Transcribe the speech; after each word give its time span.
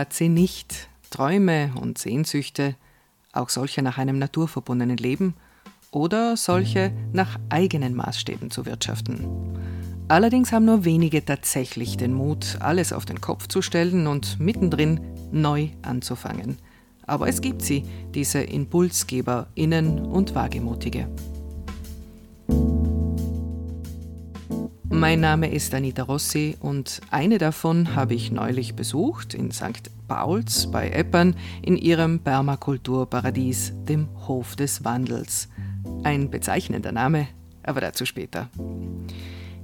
Hat 0.00 0.14
sie 0.14 0.30
nicht? 0.30 0.88
Träume 1.10 1.72
und 1.78 1.98
Sehnsüchte, 1.98 2.74
auch 3.34 3.50
solche 3.50 3.82
nach 3.82 3.98
einem 3.98 4.18
naturverbundenen 4.18 4.96
Leben 4.96 5.34
oder 5.90 6.38
solche 6.38 6.90
nach 7.12 7.38
eigenen 7.50 7.94
Maßstäben 7.94 8.50
zu 8.50 8.64
wirtschaften. 8.64 9.26
Allerdings 10.08 10.52
haben 10.52 10.64
nur 10.64 10.86
wenige 10.86 11.22
tatsächlich 11.22 11.98
den 11.98 12.14
Mut, 12.14 12.56
alles 12.60 12.94
auf 12.94 13.04
den 13.04 13.20
Kopf 13.20 13.48
zu 13.48 13.60
stellen 13.60 14.06
und 14.06 14.40
mittendrin 14.40 15.00
neu 15.32 15.68
anzufangen. 15.82 16.56
Aber 17.06 17.28
es 17.28 17.42
gibt 17.42 17.60
sie, 17.60 17.84
diese 18.14 18.40
ImpulsgeberInnen 18.40 20.00
und 20.00 20.34
Wagemutige. 20.34 21.10
Mein 25.00 25.20
Name 25.20 25.50
ist 25.50 25.72
Anita 25.72 26.02
Rossi 26.02 26.58
und 26.60 27.00
eine 27.10 27.38
davon 27.38 27.96
habe 27.96 28.12
ich 28.12 28.30
neulich 28.30 28.74
besucht 28.74 29.32
in 29.32 29.50
St. 29.50 29.90
Pauls 30.06 30.70
bei 30.70 30.90
Eppern 30.90 31.36
in 31.62 31.78
ihrem 31.78 32.18
Permakulturparadies, 32.18 33.72
dem 33.88 34.08
Hof 34.28 34.56
des 34.56 34.84
Wandels. 34.84 35.48
Ein 36.02 36.28
bezeichnender 36.28 36.92
Name, 36.92 37.28
aber 37.62 37.80
dazu 37.80 38.04
später. 38.04 38.50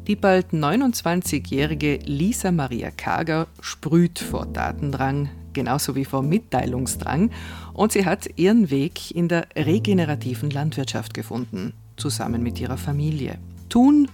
Die 0.06 0.16
bald 0.16 0.54
29-jährige 0.54 1.98
Lisa 2.06 2.50
Maria 2.50 2.90
Kager 2.90 3.46
sprüht 3.60 4.18
vor 4.18 4.46
Datendrang, 4.46 5.28
genauso 5.52 5.94
wie 5.94 6.06
vor 6.06 6.22
Mitteilungsdrang, 6.22 7.30
und 7.74 7.92
sie 7.92 8.06
hat 8.06 8.26
ihren 8.36 8.70
Weg 8.70 9.10
in 9.14 9.28
der 9.28 9.48
regenerativen 9.54 10.48
Landwirtschaft 10.48 11.12
gefunden, 11.12 11.74
zusammen 11.98 12.42
mit 12.42 12.58
ihrer 12.58 12.78
Familie. 12.78 13.36
Tun 13.68 14.08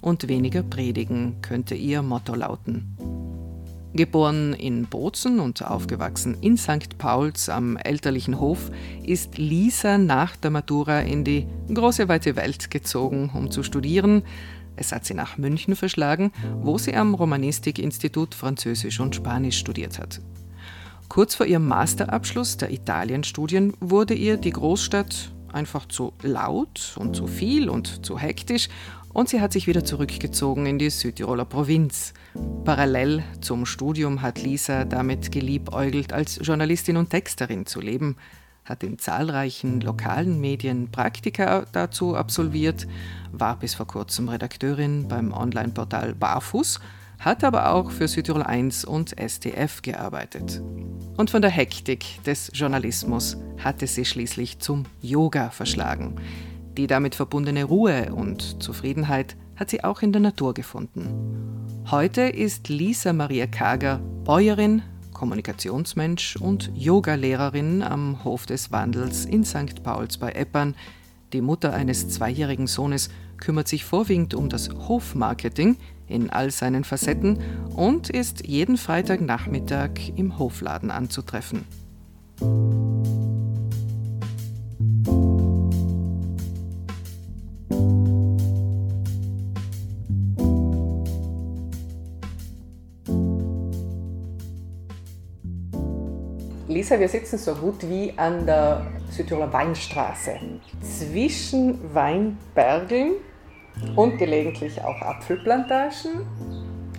und 0.00 0.28
weniger 0.28 0.62
predigen, 0.62 1.36
könnte 1.42 1.74
ihr 1.74 2.02
Motto 2.02 2.34
lauten. 2.34 2.96
Geboren 3.94 4.52
in 4.52 4.86
Bozen 4.86 5.40
und 5.40 5.62
aufgewachsen 5.64 6.36
in 6.40 6.56
St. 6.56 6.98
Pauls 6.98 7.48
am 7.48 7.76
elterlichen 7.76 8.38
Hof, 8.38 8.70
ist 9.02 9.38
Lisa 9.38 9.96
nach 9.98 10.36
der 10.36 10.50
Matura 10.50 11.00
in 11.00 11.24
die 11.24 11.46
große 11.72 12.08
weite 12.08 12.36
Welt 12.36 12.70
gezogen, 12.70 13.30
um 13.34 13.50
zu 13.50 13.62
studieren. 13.62 14.22
Es 14.76 14.92
hat 14.92 15.04
sie 15.04 15.14
nach 15.14 15.38
München 15.38 15.74
verschlagen, 15.74 16.32
wo 16.60 16.78
sie 16.78 16.94
am 16.94 17.14
Romanistikinstitut 17.14 18.34
Französisch 18.34 19.00
und 19.00 19.16
Spanisch 19.16 19.58
studiert 19.58 19.98
hat. 19.98 20.20
Kurz 21.08 21.34
vor 21.34 21.46
ihrem 21.46 21.66
Masterabschluss 21.66 22.58
der 22.58 22.70
Italienstudien 22.70 23.72
wurde 23.80 24.14
ihr 24.14 24.36
die 24.36 24.50
Großstadt 24.50 25.32
einfach 25.52 25.86
zu 25.86 26.12
laut 26.22 26.94
und 26.98 27.16
zu 27.16 27.26
viel 27.26 27.70
und 27.70 28.04
zu 28.04 28.18
hektisch 28.18 28.68
und 29.18 29.28
sie 29.28 29.40
hat 29.40 29.52
sich 29.52 29.66
wieder 29.66 29.84
zurückgezogen 29.84 30.66
in 30.66 30.78
die 30.78 30.90
Südtiroler 30.90 31.44
Provinz. 31.44 32.14
Parallel 32.64 33.24
zum 33.40 33.66
Studium 33.66 34.22
hat 34.22 34.40
Lisa 34.40 34.84
damit 34.84 35.32
geliebäugelt, 35.32 36.12
als 36.12 36.38
Journalistin 36.40 36.96
und 36.96 37.10
Texterin 37.10 37.66
zu 37.66 37.80
leben, 37.80 38.14
hat 38.64 38.84
in 38.84 38.96
zahlreichen 38.96 39.80
lokalen 39.80 40.40
Medien 40.40 40.92
Praktika 40.92 41.64
dazu 41.72 42.14
absolviert, 42.14 42.86
war 43.32 43.58
bis 43.58 43.74
vor 43.74 43.88
kurzem 43.88 44.28
Redakteurin 44.28 45.08
beim 45.08 45.32
Online-Portal 45.32 46.14
Barfuß, 46.14 46.78
hat 47.18 47.42
aber 47.42 47.72
auch 47.72 47.90
für 47.90 48.06
Südtirol 48.06 48.44
1 48.44 48.84
und 48.84 49.16
STF 49.18 49.82
gearbeitet. 49.82 50.62
Und 51.16 51.30
von 51.30 51.42
der 51.42 51.50
Hektik 51.50 52.22
des 52.22 52.52
Journalismus 52.54 53.36
hatte 53.64 53.88
sie 53.88 54.04
schließlich 54.04 54.60
zum 54.60 54.84
Yoga 55.02 55.50
verschlagen. 55.50 56.14
Die 56.78 56.86
damit 56.86 57.16
verbundene 57.16 57.64
Ruhe 57.64 58.14
und 58.14 58.62
Zufriedenheit 58.62 59.36
hat 59.56 59.68
sie 59.68 59.82
auch 59.82 60.00
in 60.00 60.12
der 60.12 60.20
Natur 60.20 60.54
gefunden. 60.54 61.08
Heute 61.90 62.20
ist 62.22 62.68
Lisa 62.68 63.12
Maria 63.12 63.48
Kager 63.48 63.98
Bäuerin, 64.22 64.82
Kommunikationsmensch 65.12 66.36
und 66.36 66.70
Yogalehrerin 66.76 67.82
am 67.82 68.22
Hof 68.22 68.46
des 68.46 68.70
Wandels 68.70 69.24
in 69.24 69.44
St. 69.44 69.82
Pauls 69.82 70.18
bei 70.18 70.30
Eppern. 70.30 70.76
Die 71.32 71.40
Mutter 71.40 71.72
eines 71.74 72.10
zweijährigen 72.10 72.68
Sohnes 72.68 73.10
kümmert 73.38 73.66
sich 73.66 73.84
vorwiegend 73.84 74.34
um 74.34 74.48
das 74.48 74.70
Hofmarketing 74.70 75.78
in 76.06 76.30
all 76.30 76.52
seinen 76.52 76.84
Facetten 76.84 77.40
und 77.74 78.08
ist 78.08 78.46
jeden 78.46 78.76
Freitagnachmittag 78.76 80.12
im 80.14 80.38
Hofladen 80.38 80.92
anzutreffen. 80.92 81.64
Lisa, 96.78 97.00
wir 97.00 97.08
sitzen 97.08 97.38
so 97.38 97.56
gut 97.56 97.90
wie 97.90 98.14
an 98.16 98.46
der 98.46 98.86
Südtiroler 99.10 99.52
Weinstraße. 99.52 100.38
Zwischen 100.80 101.92
Weinbergeln 101.92 103.14
und 103.96 104.16
gelegentlich 104.16 104.80
auch 104.84 105.02
Apfelplantagen. 105.02 106.24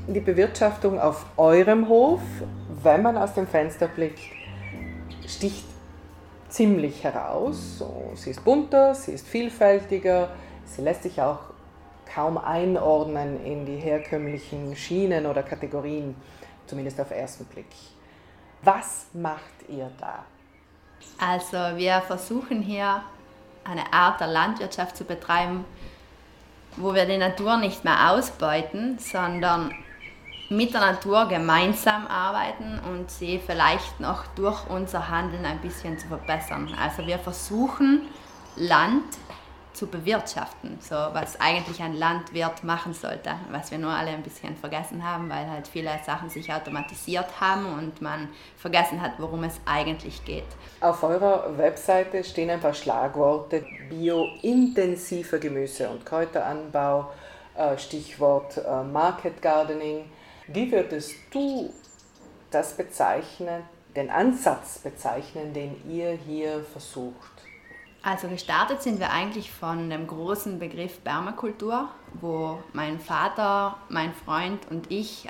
Die 0.06 0.20
Bewirtschaftung 0.20 1.00
auf 1.00 1.26
eurem 1.38 1.88
Hof, 1.88 2.20
wenn 2.84 3.04
man 3.04 3.16
aus 3.16 3.36
dem 3.36 3.48
Fenster 3.48 3.88
blickt, 3.88 4.20
sticht 5.26 5.64
ziemlich 6.50 7.02
heraus. 7.06 7.82
Sie 8.16 8.32
ist 8.32 8.44
bunter, 8.44 8.94
sie 8.94 9.14
ist 9.14 9.30
vielfältiger, 9.30 10.32
sie 10.66 10.82
lässt 10.82 11.04
sich 11.04 11.22
auch 11.22 11.40
kaum 12.14 12.38
einordnen 12.38 13.46
in 13.46 13.66
die 13.66 13.78
herkömmlichen 13.78 14.76
Schienen 14.76 15.26
oder 15.26 15.42
Kategorien, 15.42 16.16
zumindest 16.68 17.00
auf 17.00 17.12
ersten 17.12 17.46
Blick. 17.46 17.68
Was 18.64 19.08
macht 19.14 19.68
ihr 19.68 19.90
da? 20.00 20.24
Also 21.18 21.78
wir 21.78 22.02
versuchen 22.02 22.62
hier 22.62 23.02
eine 23.64 23.94
Art 23.94 24.20
der 24.20 24.28
Landwirtschaft 24.28 24.98
zu 24.98 25.04
betreiben, 25.06 25.66
wo 26.76 26.94
wir 26.94 27.06
die 27.06 27.18
Natur 27.18 27.58
nicht 27.58 27.84
mehr 27.84 28.12
ausbeuten, 28.12 29.00
sondern 29.00 29.74
mit 30.50 30.74
der 30.74 30.82
Natur 30.82 31.28
gemeinsam 31.28 32.08
arbeiten 32.08 32.80
und 32.90 33.12
sie 33.12 33.40
vielleicht 33.40 34.00
noch 34.00 34.26
durch 34.36 34.68
unser 34.68 35.10
Handeln 35.10 35.46
ein 35.46 35.60
bisschen 35.60 36.00
zu 36.00 36.08
verbessern. 36.08 36.76
Also 36.82 37.06
wir 37.06 37.20
versuchen 37.20 38.08
Land 38.56 39.04
zu 39.80 39.88
bewirtschaften, 39.88 40.78
so 40.82 40.96
was 40.96 41.40
eigentlich 41.40 41.82
ein 41.82 41.96
Landwirt 41.96 42.66
machen 42.66 42.94
sollte, 42.94 43.32
was 43.50 43.72
wir 43.72 43.78
nur 43.78 43.92
alle 43.92 44.10
ein 44.10 44.24
bisschen 44.24 44.58
vergessen 44.58 45.06
haben, 45.10 45.30
weil 45.30 45.50
halt 45.50 45.70
viele 45.70 45.92
Sachen 46.06 46.30
sich 46.30 46.52
automatisiert 46.52 47.40
haben 47.40 47.66
und 47.66 48.02
man 48.02 48.28
vergessen 48.58 49.02
hat, 49.02 49.14
worum 49.20 49.46
es 49.46 49.58
eigentlich 49.66 50.26
geht. 50.26 50.44
Auf 50.82 51.02
eurer 51.04 51.58
Webseite 51.58 52.26
stehen 52.26 52.50
ein 52.50 52.60
paar 52.60 52.74
Schlagworte: 52.74 53.64
biointensiver 53.90 55.40
Gemüse- 55.40 55.90
und 55.90 56.06
Kräuteranbau, 56.06 57.12
äh, 57.56 57.78
Stichwort 57.78 58.58
äh, 58.58 58.84
Market 58.84 59.42
Gardening. 59.42 60.12
Wie 60.48 60.70
würdest 60.70 61.14
du 61.32 61.74
das 62.52 62.74
bezeichnen, 62.74 63.64
den 63.96 64.10
Ansatz 64.10 64.80
bezeichnen, 64.80 65.54
den 65.54 65.90
ihr 65.90 66.12
hier 66.12 66.66
versucht? 66.74 67.39
Also 68.02 68.30
gestartet 68.30 68.82
sind 68.82 69.00
wir 69.00 69.12
eigentlich 69.12 69.52
von 69.52 69.90
dem 69.90 70.08
großen 70.08 70.58
Begriff 70.58 71.04
Permakultur, 71.04 71.90
wo 72.22 72.64
mein 72.72 73.00
Vater, 73.00 73.78
mein 73.90 74.14
Freund 74.14 74.60
und 74.70 74.90
ich 74.90 75.28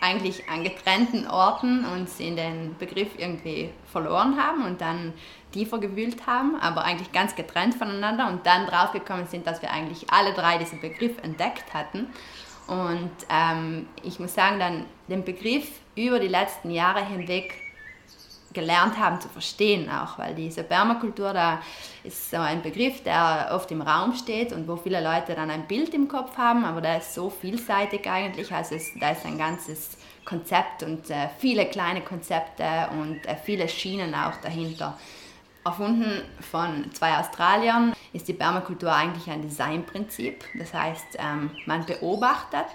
eigentlich 0.00 0.48
an 0.50 0.64
getrennten 0.64 1.28
Orten 1.28 1.84
uns 1.84 2.18
in 2.18 2.34
den 2.34 2.76
Begriff 2.76 3.10
irgendwie 3.16 3.70
verloren 3.86 4.36
haben 4.36 4.64
und 4.64 4.80
dann 4.80 5.12
tiefer 5.52 5.78
gewühlt 5.78 6.26
haben, 6.26 6.56
aber 6.56 6.82
eigentlich 6.82 7.12
ganz 7.12 7.36
getrennt 7.36 7.76
voneinander 7.76 8.26
und 8.26 8.44
dann 8.44 8.66
draufgekommen 8.66 9.28
sind, 9.28 9.46
dass 9.46 9.62
wir 9.62 9.70
eigentlich 9.70 10.10
alle 10.10 10.32
drei 10.32 10.58
diesen 10.58 10.80
Begriff 10.80 11.18
entdeckt 11.22 11.72
hatten. 11.72 12.08
Und 12.66 13.12
ähm, 13.30 13.86
ich 14.02 14.18
muss 14.18 14.34
sagen, 14.34 14.58
dann 14.58 14.86
den 15.08 15.24
Begriff 15.24 15.68
über 15.94 16.18
die 16.18 16.28
letzten 16.28 16.72
Jahre 16.72 17.04
hinweg 17.04 17.61
gelernt 18.52 18.98
haben 18.98 19.20
zu 19.20 19.28
verstehen 19.28 19.88
auch, 19.90 20.18
weil 20.18 20.34
diese 20.34 20.62
Permakultur, 20.62 21.32
da 21.32 21.60
ist 22.04 22.30
so 22.30 22.36
ein 22.36 22.62
Begriff, 22.62 23.02
der 23.02 23.50
oft 23.52 23.70
im 23.70 23.82
Raum 23.82 24.14
steht 24.14 24.52
und 24.52 24.68
wo 24.68 24.76
viele 24.76 25.02
Leute 25.02 25.34
dann 25.34 25.50
ein 25.50 25.66
Bild 25.66 25.94
im 25.94 26.08
Kopf 26.08 26.36
haben, 26.36 26.64
aber 26.64 26.80
der 26.80 26.98
ist 26.98 27.14
so 27.14 27.30
vielseitig 27.30 28.08
eigentlich, 28.08 28.52
also 28.52 28.74
es, 28.74 28.90
da 28.98 29.10
ist 29.10 29.24
ein 29.24 29.38
ganzes 29.38 29.96
Konzept 30.24 30.82
und 30.82 31.10
äh, 31.10 31.28
viele 31.38 31.66
kleine 31.66 32.00
Konzepte 32.00 32.64
und 32.98 33.26
äh, 33.26 33.36
viele 33.42 33.68
Schienen 33.68 34.14
auch 34.14 34.36
dahinter. 34.42 34.98
Erfunden 35.64 36.22
von 36.40 36.92
zwei 36.92 37.18
Australiern 37.18 37.94
ist 38.12 38.26
die 38.26 38.32
Permakultur 38.32 38.92
eigentlich 38.92 39.30
ein 39.30 39.42
Designprinzip. 39.42 40.44
Das 40.58 40.74
heißt, 40.74 41.18
ähm, 41.18 41.50
man 41.66 41.86
beobachtet 41.86 42.66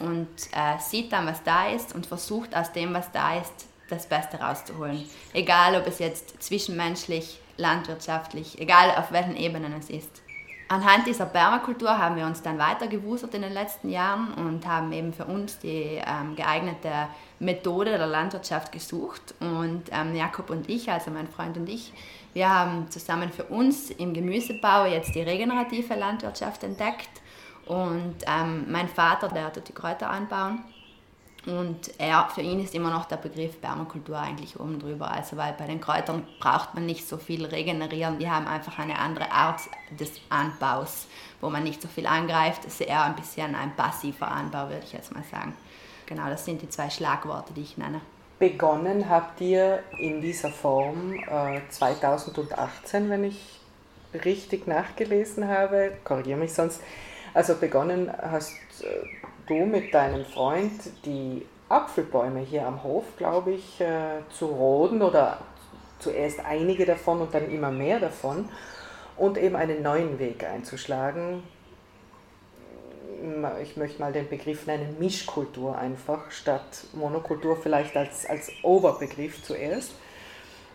und 0.00 0.28
äh, 0.52 0.78
sieht 0.80 1.12
dann, 1.12 1.26
was 1.26 1.42
da 1.44 1.68
ist 1.68 1.94
und 1.94 2.06
versucht 2.06 2.56
aus 2.56 2.72
dem, 2.72 2.92
was 2.92 3.12
da 3.12 3.36
ist, 3.36 3.67
das 3.88 4.06
Beste 4.06 4.38
rauszuholen. 4.38 5.04
Egal, 5.32 5.74
ob 5.80 5.86
es 5.86 5.98
jetzt 5.98 6.42
zwischenmenschlich, 6.42 7.40
landwirtschaftlich, 7.56 8.60
egal 8.60 8.90
auf 8.96 9.12
welchen 9.12 9.36
Ebenen 9.36 9.72
es 9.72 9.90
ist. 9.90 10.22
Anhand 10.70 11.06
dieser 11.06 11.24
Permakultur 11.24 11.98
haben 11.98 12.16
wir 12.16 12.26
uns 12.26 12.42
dann 12.42 12.58
weiter 12.58 12.88
gewusert 12.88 13.32
in 13.32 13.40
den 13.40 13.54
letzten 13.54 13.88
Jahren 13.88 14.34
und 14.34 14.66
haben 14.66 14.92
eben 14.92 15.14
für 15.14 15.24
uns 15.24 15.58
die 15.58 15.98
ähm, 16.06 16.36
geeignete 16.36 17.08
Methode 17.38 17.96
der 17.96 18.06
Landwirtschaft 18.06 18.70
gesucht. 18.70 19.34
Und 19.40 19.84
ähm, 19.90 20.14
Jakob 20.14 20.50
und 20.50 20.68
ich, 20.68 20.90
also 20.90 21.10
mein 21.10 21.26
Freund 21.26 21.56
und 21.56 21.70
ich, 21.70 21.94
wir 22.34 22.50
haben 22.54 22.90
zusammen 22.90 23.32
für 23.32 23.44
uns 23.44 23.90
im 23.90 24.12
Gemüsebau 24.12 24.84
jetzt 24.84 25.14
die 25.14 25.22
regenerative 25.22 25.94
Landwirtschaft 25.94 26.62
entdeckt. 26.62 27.08
Und 27.64 28.16
ähm, 28.26 28.66
mein 28.70 28.88
Vater, 28.88 29.28
der 29.28 29.50
tut 29.50 29.68
die 29.68 29.72
Kräuter 29.72 30.10
anbauen. 30.10 30.62
Und 31.48 31.98
er, 31.98 32.28
für 32.34 32.42
ihn 32.42 32.62
ist 32.62 32.74
immer 32.74 32.90
noch 32.90 33.06
der 33.06 33.16
Begriff 33.16 33.58
Permakultur 33.60 34.18
eigentlich 34.18 34.60
oben 34.60 34.78
drüber. 34.78 35.10
Also 35.10 35.38
weil 35.38 35.54
bei 35.54 35.66
den 35.66 35.80
Kräutern 35.80 36.26
braucht 36.40 36.74
man 36.74 36.84
nicht 36.84 37.08
so 37.08 37.16
viel 37.16 37.46
regenerieren. 37.46 38.18
Die 38.18 38.28
haben 38.30 38.46
einfach 38.46 38.78
eine 38.78 38.98
andere 38.98 39.30
Art 39.32 39.60
des 39.98 40.12
Anbaus, 40.28 41.06
wo 41.40 41.48
man 41.48 41.62
nicht 41.62 41.80
so 41.80 41.88
viel 41.88 42.06
angreift. 42.06 42.66
Es 42.66 42.80
ist 42.80 42.86
eher 42.86 43.02
ein 43.02 43.16
bisschen 43.16 43.54
ein 43.54 43.74
passiver 43.74 44.30
Anbau, 44.30 44.68
würde 44.68 44.82
ich 44.84 44.92
jetzt 44.92 45.14
mal 45.14 45.24
sagen. 45.24 45.54
Genau, 46.04 46.28
das 46.28 46.44
sind 46.44 46.60
die 46.60 46.68
zwei 46.68 46.90
Schlagworte, 46.90 47.54
die 47.54 47.62
ich 47.62 47.78
nenne. 47.78 48.02
Begonnen 48.38 49.08
habt 49.08 49.40
ihr 49.40 49.82
in 49.98 50.20
dieser 50.20 50.50
Form 50.50 51.14
äh, 51.14 51.60
2018, 51.70 53.08
wenn 53.08 53.24
ich 53.24 53.58
richtig 54.24 54.66
nachgelesen 54.66 55.48
habe. 55.48 55.92
Korrigiere 56.04 56.38
mich 56.38 56.52
sonst. 56.52 56.82
Also 57.34 57.56
begonnen 57.56 58.10
hast 58.20 58.52
äh, 58.82 58.86
du 59.48 59.66
mit 59.66 59.92
deinem 59.92 60.24
Freund 60.24 60.72
die 61.04 61.46
Apfelbäume 61.68 62.40
hier 62.40 62.66
am 62.66 62.82
Hof, 62.82 63.04
glaube 63.16 63.52
ich, 63.52 63.80
äh, 63.80 64.20
zu 64.30 64.46
roden 64.46 65.02
oder 65.02 65.38
zuerst 65.98 66.40
einige 66.44 66.86
davon 66.86 67.20
und 67.20 67.34
dann 67.34 67.50
immer 67.50 67.70
mehr 67.70 68.00
davon 68.00 68.48
und 69.16 69.36
eben 69.36 69.56
einen 69.56 69.82
neuen 69.82 70.18
Weg 70.18 70.44
einzuschlagen. 70.44 71.42
Ich 73.62 73.76
möchte 73.76 74.00
mal 74.00 74.12
den 74.12 74.28
Begriff 74.28 74.66
nennen, 74.66 74.96
Mischkultur 74.98 75.76
einfach, 75.76 76.30
statt 76.30 76.84
Monokultur 76.92 77.56
vielleicht 77.56 77.96
als, 77.96 78.24
als 78.26 78.50
Oberbegriff 78.62 79.42
zuerst. 79.42 79.92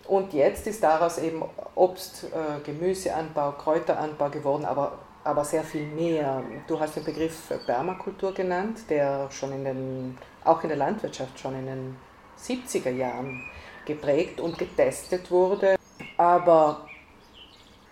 Und 0.06 0.34
jetzt 0.34 0.68
ist 0.68 0.84
daraus 0.84 1.18
eben 1.18 1.44
Obst, 1.76 2.26
äh, 2.26 2.60
Gemüseanbau, 2.66 3.54
Kräuteranbau 3.54 4.30
geworden, 4.30 4.66
aber 4.66 5.00
aber 5.24 5.46
sehr 5.46 5.64
viel 5.64 5.86
mehr. 5.88 6.44
Du 6.68 6.80
hast 6.80 6.96
den 6.96 7.04
Begriff 7.04 7.52
Permakultur 7.66 8.34
genannt, 8.34 8.80
der 8.90 9.30
schon 9.32 9.54
in 9.54 9.64
den, 9.64 10.18
auch 10.44 10.62
in 10.64 10.70
der 10.70 10.78
Landwirtschaft 10.78 11.40
schon 11.40 11.56
in 11.56 11.66
den 11.66 11.96
70er 12.40 12.92
Jahren 12.92 13.42
geprägt 13.86 14.40
und 14.40 14.58
getestet 14.58 15.32
wurde. 15.32 15.76
Aber 16.18 16.88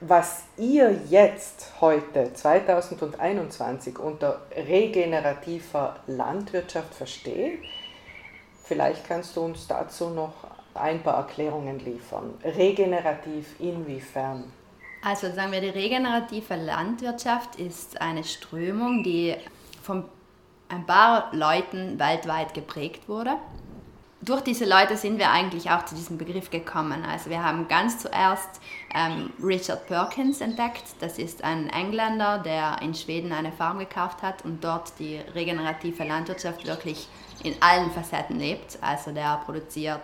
was 0.01 0.43
ihr 0.57 0.99
jetzt 1.09 1.73
heute 1.79 2.33
2021 2.33 3.99
unter 3.99 4.41
regenerativer 4.55 5.97
Landwirtschaft 6.07 6.93
versteht, 6.93 7.59
vielleicht 8.63 9.07
kannst 9.07 9.35
du 9.35 9.41
uns 9.41 9.67
dazu 9.67 10.09
noch 10.09 10.33
ein 10.73 11.03
paar 11.03 11.17
Erklärungen 11.17 11.79
liefern. 11.79 12.33
Regenerativ 12.43 13.59
inwiefern? 13.59 14.51
Also 15.03 15.31
sagen 15.33 15.51
wir, 15.51 15.61
die 15.61 15.69
regenerative 15.69 16.55
Landwirtschaft 16.55 17.55
ist 17.55 17.99
eine 17.99 18.23
Strömung, 18.23 19.03
die 19.03 19.35
von 19.81 20.05
ein 20.69 20.85
paar 20.85 21.33
Leuten 21.33 21.99
weltweit 21.99 22.53
geprägt 22.53 23.09
wurde. 23.09 23.35
Durch 24.23 24.41
diese 24.41 24.65
Leute 24.65 24.97
sind 24.97 25.17
wir 25.17 25.31
eigentlich 25.31 25.71
auch 25.71 25.85
zu 25.85 25.95
diesem 25.95 26.19
Begriff 26.19 26.51
gekommen. 26.51 27.03
Also 27.03 27.31
wir 27.31 27.43
haben 27.43 27.67
ganz 27.67 27.97
zuerst 27.97 28.61
ähm, 28.93 29.31
Richard 29.43 29.87
Perkins 29.87 30.41
entdeckt. 30.41 30.83
Das 30.99 31.17
ist 31.17 31.43
ein 31.43 31.69
Engländer, 31.71 32.37
der 32.37 32.79
in 32.83 32.93
Schweden 32.93 33.33
eine 33.33 33.51
Farm 33.51 33.79
gekauft 33.79 34.21
hat 34.21 34.45
und 34.45 34.63
dort 34.63 34.99
die 34.99 35.17
regenerative 35.33 36.03
Landwirtschaft 36.03 36.67
wirklich 36.67 37.07
in 37.43 37.55
allen 37.61 37.89
Facetten 37.89 38.37
lebt. 38.37 38.77
Also 38.81 39.11
der 39.11 39.41
produziert 39.43 40.03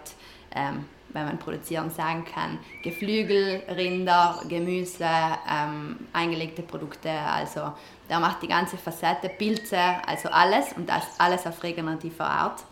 ähm, 0.56 0.86
wenn 1.10 1.26
man 1.26 1.40
produzieren 1.40 1.90
sagen 1.90 2.26
kann, 2.26 2.60
Geflügel, 2.84 3.64
Rinder, 3.70 4.42
Gemüse, 4.48 5.08
ähm, 5.50 5.98
eingelegte 6.14 6.62
Produkte, 6.62 7.10
also 7.10 7.74
der 8.10 8.20
macht 8.20 8.42
die 8.42 8.48
ganze 8.48 8.78
Facette, 8.78 9.30
Pilze, 9.30 9.80
also 10.06 10.30
alles 10.30 10.74
und 10.74 10.88
das 10.88 11.04
alles 11.18 11.46
auf 11.46 11.62
regenerative 11.64 12.24
Art. 12.24 12.64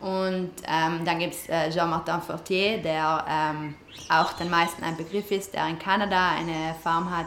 Und 0.00 0.50
ähm, 0.66 1.04
dann 1.04 1.18
gibt 1.18 1.34
es 1.34 1.48
äh, 1.48 1.70
Jean-Martin 1.70 2.22
Fortier, 2.22 2.78
der 2.78 3.24
ähm, 3.28 3.74
auch 4.08 4.32
den 4.32 4.48
meisten 4.48 4.82
ein 4.82 4.96
Begriff 4.96 5.30
ist, 5.30 5.52
der 5.52 5.66
in 5.68 5.78
Kanada 5.78 6.30
eine 6.30 6.74
Farm 6.82 7.14
hat, 7.14 7.26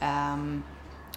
ähm, 0.00 0.62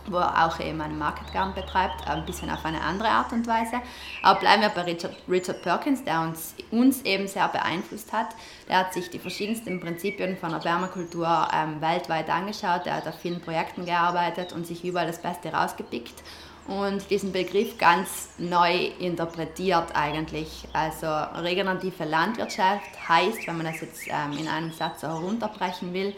wo 0.08 0.18
er 0.18 0.46
auch 0.46 0.60
eben 0.60 0.82
einen 0.82 0.98
Market 0.98 1.32
Garden 1.34 1.54
betreibt, 1.54 2.08
ein 2.08 2.26
bisschen 2.26 2.50
auf 2.50 2.64
eine 2.66 2.82
andere 2.82 3.10
Art 3.10 3.32
und 3.32 3.48
Weise. 3.48 3.78
Aber 4.22 4.40
bleiben 4.40 4.62
wir 4.62 4.70
bei 4.70 4.82
Richard, 4.82 5.16
Richard 5.30 5.62
Perkins, 5.62 6.04
der 6.04 6.22
uns, 6.22 6.56
uns 6.72 7.02
eben 7.04 7.28
sehr 7.28 7.48
beeinflusst 7.48 8.12
hat. 8.14 8.36
Der 8.68 8.80
hat 8.80 8.94
sich 8.94 9.10
die 9.10 9.20
verschiedensten 9.20 9.80
Prinzipien 9.80 10.38
von 10.38 10.52
der 10.52 10.60
Permakultur 10.60 11.48
ähm, 11.54 11.82
weltweit 11.82 12.30
angeschaut, 12.30 12.86
er 12.86 12.98
hat 12.98 13.08
auf 13.08 13.20
vielen 13.20 13.42
Projekten 13.42 13.86
gearbeitet 13.86 14.54
und 14.54 14.68
sich 14.68 14.84
überall 14.84 15.08
das 15.08 15.22
Beste 15.22 15.52
rausgepickt 15.52 16.24
und 16.68 17.10
diesen 17.10 17.32
Begriff 17.32 17.78
ganz 17.78 18.30
neu 18.38 18.92
interpretiert 19.00 19.96
eigentlich. 19.96 20.66
Also 20.72 21.08
regenerative 21.08 22.06
Landwirtschaft 22.06 23.10
heißt, 23.10 23.48
wenn 23.48 23.58
man 23.58 23.66
das 23.66 23.82
jetzt 23.82 24.08
ähm, 24.08 24.38
in 24.40 24.48
einem 24.48 24.72
Satz 24.72 25.02
herunterbrechen 25.02 25.94
will, 25.94 26.16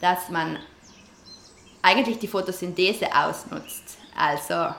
dass 0.00 0.28
man 0.28 0.58
eigentlich 1.82 2.18
die 2.18 2.28
Photosynthese 2.28 3.06
ausnutzt. 3.14 3.98
Also 4.16 4.74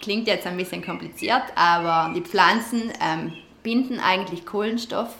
klingt 0.00 0.26
jetzt 0.26 0.46
ein 0.46 0.56
bisschen 0.56 0.84
kompliziert, 0.84 1.42
aber 1.54 2.12
die 2.14 2.22
Pflanzen 2.22 2.92
ähm, 3.00 3.32
binden 3.62 4.00
eigentlich 4.00 4.46
Kohlenstoff, 4.46 5.14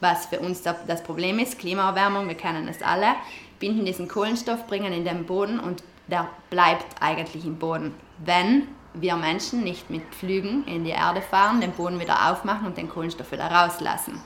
was 0.00 0.26
für 0.26 0.40
uns 0.40 0.62
das 0.62 1.02
Problem 1.02 1.38
ist, 1.38 1.58
Klimaerwärmung, 1.58 2.28
wir 2.28 2.34
kennen 2.34 2.68
es 2.68 2.82
alle, 2.82 3.14
binden 3.58 3.84
diesen 3.84 4.08
Kohlenstoff, 4.08 4.66
bringen 4.66 4.92
in 4.92 5.04
den 5.04 5.24
Boden 5.26 5.60
und 5.60 5.82
der 6.06 6.28
bleibt 6.50 7.00
eigentlich 7.00 7.44
im 7.44 7.58
Boden. 7.58 7.94
Wenn 8.18 8.68
wir 8.94 9.16
Menschen 9.16 9.64
nicht 9.64 9.90
mit 9.90 10.02
Flügen 10.14 10.64
in 10.66 10.84
die 10.84 10.90
Erde 10.90 11.20
fahren, 11.20 11.60
den 11.60 11.72
Boden 11.72 11.98
wieder 12.00 12.30
aufmachen 12.30 12.66
und 12.66 12.76
den 12.76 12.88
Kohlenstoff 12.88 13.32
wieder 13.32 13.50
rauslassen. 13.50 14.20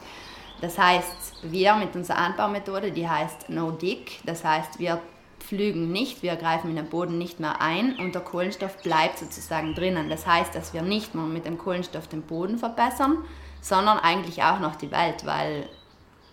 Das 0.61 0.77
heißt, 0.77 1.43
wir 1.43 1.77
mit 1.77 1.95
unserer 1.95 2.19
Anbaumethode, 2.19 2.91
die 2.91 3.09
heißt 3.09 3.49
No-Dig, 3.49 4.21
das 4.25 4.45
heißt, 4.45 4.79
wir 4.79 5.01
pflügen 5.49 5.91
nicht, 5.91 6.23
wir 6.23 6.37
greifen 6.37 6.69
in 6.71 6.77
den 6.77 6.91
Boden 6.91 7.17
nicht 7.17 7.41
mehr 7.41 7.63
ein 7.63 7.97
und 7.97 8.15
der 8.15 8.21
Kohlenstoff 8.21 8.83
bleibt 8.83 9.19
sozusagen 9.19 9.75
drinnen. 9.75 10.11
Das 10.11 10.27
heißt, 10.27 10.55
dass 10.55 10.75
wir 10.75 10.83
nicht 10.83 11.15
nur 11.15 11.27
mit 11.27 11.47
dem 11.47 11.57
Kohlenstoff 11.57 12.07
den 12.07 12.23
Boden 12.23 12.59
verbessern, 12.59 13.19
sondern 13.63 13.99
eigentlich 13.99 14.43
auch 14.43 14.61
noch 14.61 14.77
die 14.77 14.91
Welt, 14.91 15.25
weil, 15.25 15.67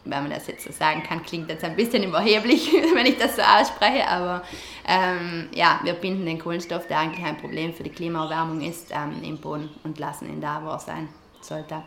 wenn 0.04 0.24
man 0.24 0.32
das 0.32 0.48
jetzt 0.48 0.66
so 0.66 0.72
sagen 0.72 1.02
kann, 1.04 1.24
klingt 1.24 1.50
jetzt 1.50 1.64
ein 1.64 1.78
bisschen 1.78 2.04
überheblich, 2.04 2.72
wenn 2.94 3.06
ich 3.06 3.18
das 3.18 3.38
so 3.38 3.42
ausspreche, 3.42 4.06
aber 4.08 4.44
ähm, 4.86 5.48
ja, 5.54 5.80
wir 5.84 5.94
binden 5.94 6.26
den 6.26 6.38
Kohlenstoff, 6.38 6.88
der 6.88 7.00
eigentlich 7.00 7.26
ein 7.26 7.38
Problem 7.38 7.74
für 7.74 7.84
die 7.84 7.92
Klimaerwärmung 7.92 8.62
ist, 8.62 8.92
ähm, 8.92 9.24
im 9.24 9.38
Boden 9.38 9.70
und 9.86 9.98
lassen 9.98 10.30
ihn 10.30 10.42
da, 10.42 10.62
wo 10.62 10.70
er 10.70 10.80
sein 10.80 11.08
sollte. 11.40 11.84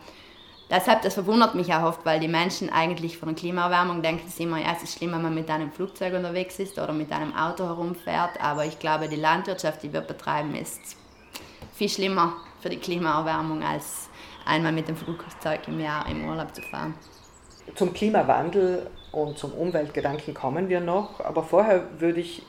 Deshalb, 0.70 1.00
das 1.00 1.14
verwundert 1.14 1.54
mich 1.54 1.72
auch 1.72 1.82
oft, 1.82 2.04
weil 2.04 2.20
die 2.20 2.28
Menschen 2.28 2.68
eigentlich 2.68 3.16
von 3.16 3.28
der 3.28 3.36
Klimaerwärmung 3.36 4.02
denken 4.02 4.28
sie 4.28 4.42
immer, 4.42 4.58
ja, 4.58 4.74
es 4.76 4.82
ist 4.82 4.98
schlimm, 4.98 5.12
wenn 5.12 5.22
man 5.22 5.34
mit 5.34 5.48
einem 5.48 5.72
Flugzeug 5.72 6.12
unterwegs 6.12 6.58
ist 6.58 6.78
oder 6.78 6.92
mit 6.92 7.10
einem 7.10 7.34
Auto 7.34 7.64
herumfährt, 7.64 8.38
aber 8.42 8.66
ich 8.66 8.78
glaube, 8.78 9.08
die 9.08 9.16
Landwirtschaft, 9.16 9.82
die 9.82 9.92
wir 9.92 10.02
betreiben, 10.02 10.54
ist 10.54 10.96
viel 11.74 11.88
schlimmer 11.88 12.34
für 12.60 12.68
die 12.68 12.76
Klimaerwärmung, 12.76 13.62
als 13.62 14.10
einmal 14.44 14.72
mit 14.72 14.88
dem 14.88 14.96
Flugzeug 14.96 15.60
im 15.68 15.80
Jahr 15.80 16.06
im 16.06 16.28
Urlaub 16.28 16.54
zu 16.54 16.60
fahren. 16.62 16.94
Zum 17.74 17.94
Klimawandel 17.94 18.90
und 19.12 19.38
zum 19.38 19.52
Umweltgedanken 19.52 20.34
kommen 20.34 20.68
wir 20.68 20.80
noch, 20.80 21.20
aber 21.20 21.42
vorher 21.44 21.98
würde 21.98 22.20
ich 22.20 22.42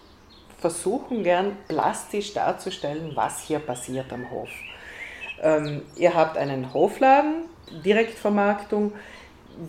versuchen, 0.58 1.24
gern 1.24 1.56
plastisch 1.70 2.34
darzustellen, 2.34 3.12
was 3.16 3.44
hier 3.44 3.60
passiert 3.60 4.12
am 4.12 4.30
Hof. 4.30 4.50
Ähm, 5.42 5.84
ihr 5.96 6.14
habt 6.14 6.38
einen 6.38 6.74
Hofladen, 6.74 7.46
Direktvermarktung. 7.84 8.94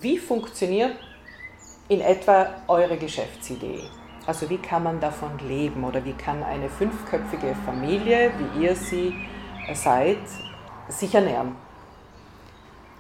Wie 0.00 0.19
funktioniert 0.19 0.97
in 1.88 2.00
etwa 2.00 2.54
eure 2.69 2.97
Geschäftsidee? 2.97 3.83
Also 4.26 4.49
wie 4.50 4.59
kann 4.59 4.83
man 4.83 5.00
davon 5.00 5.38
leben 5.38 5.83
oder 5.85 6.04
wie 6.04 6.12
kann 6.12 6.42
eine 6.42 6.69
fünfköpfige 6.69 7.57
Familie, 7.64 8.33
wie 8.38 8.64
ihr 8.64 8.76
sie 8.76 9.14
seid, 9.75 10.19
sich 10.88 11.14
ernähren? 11.14 11.57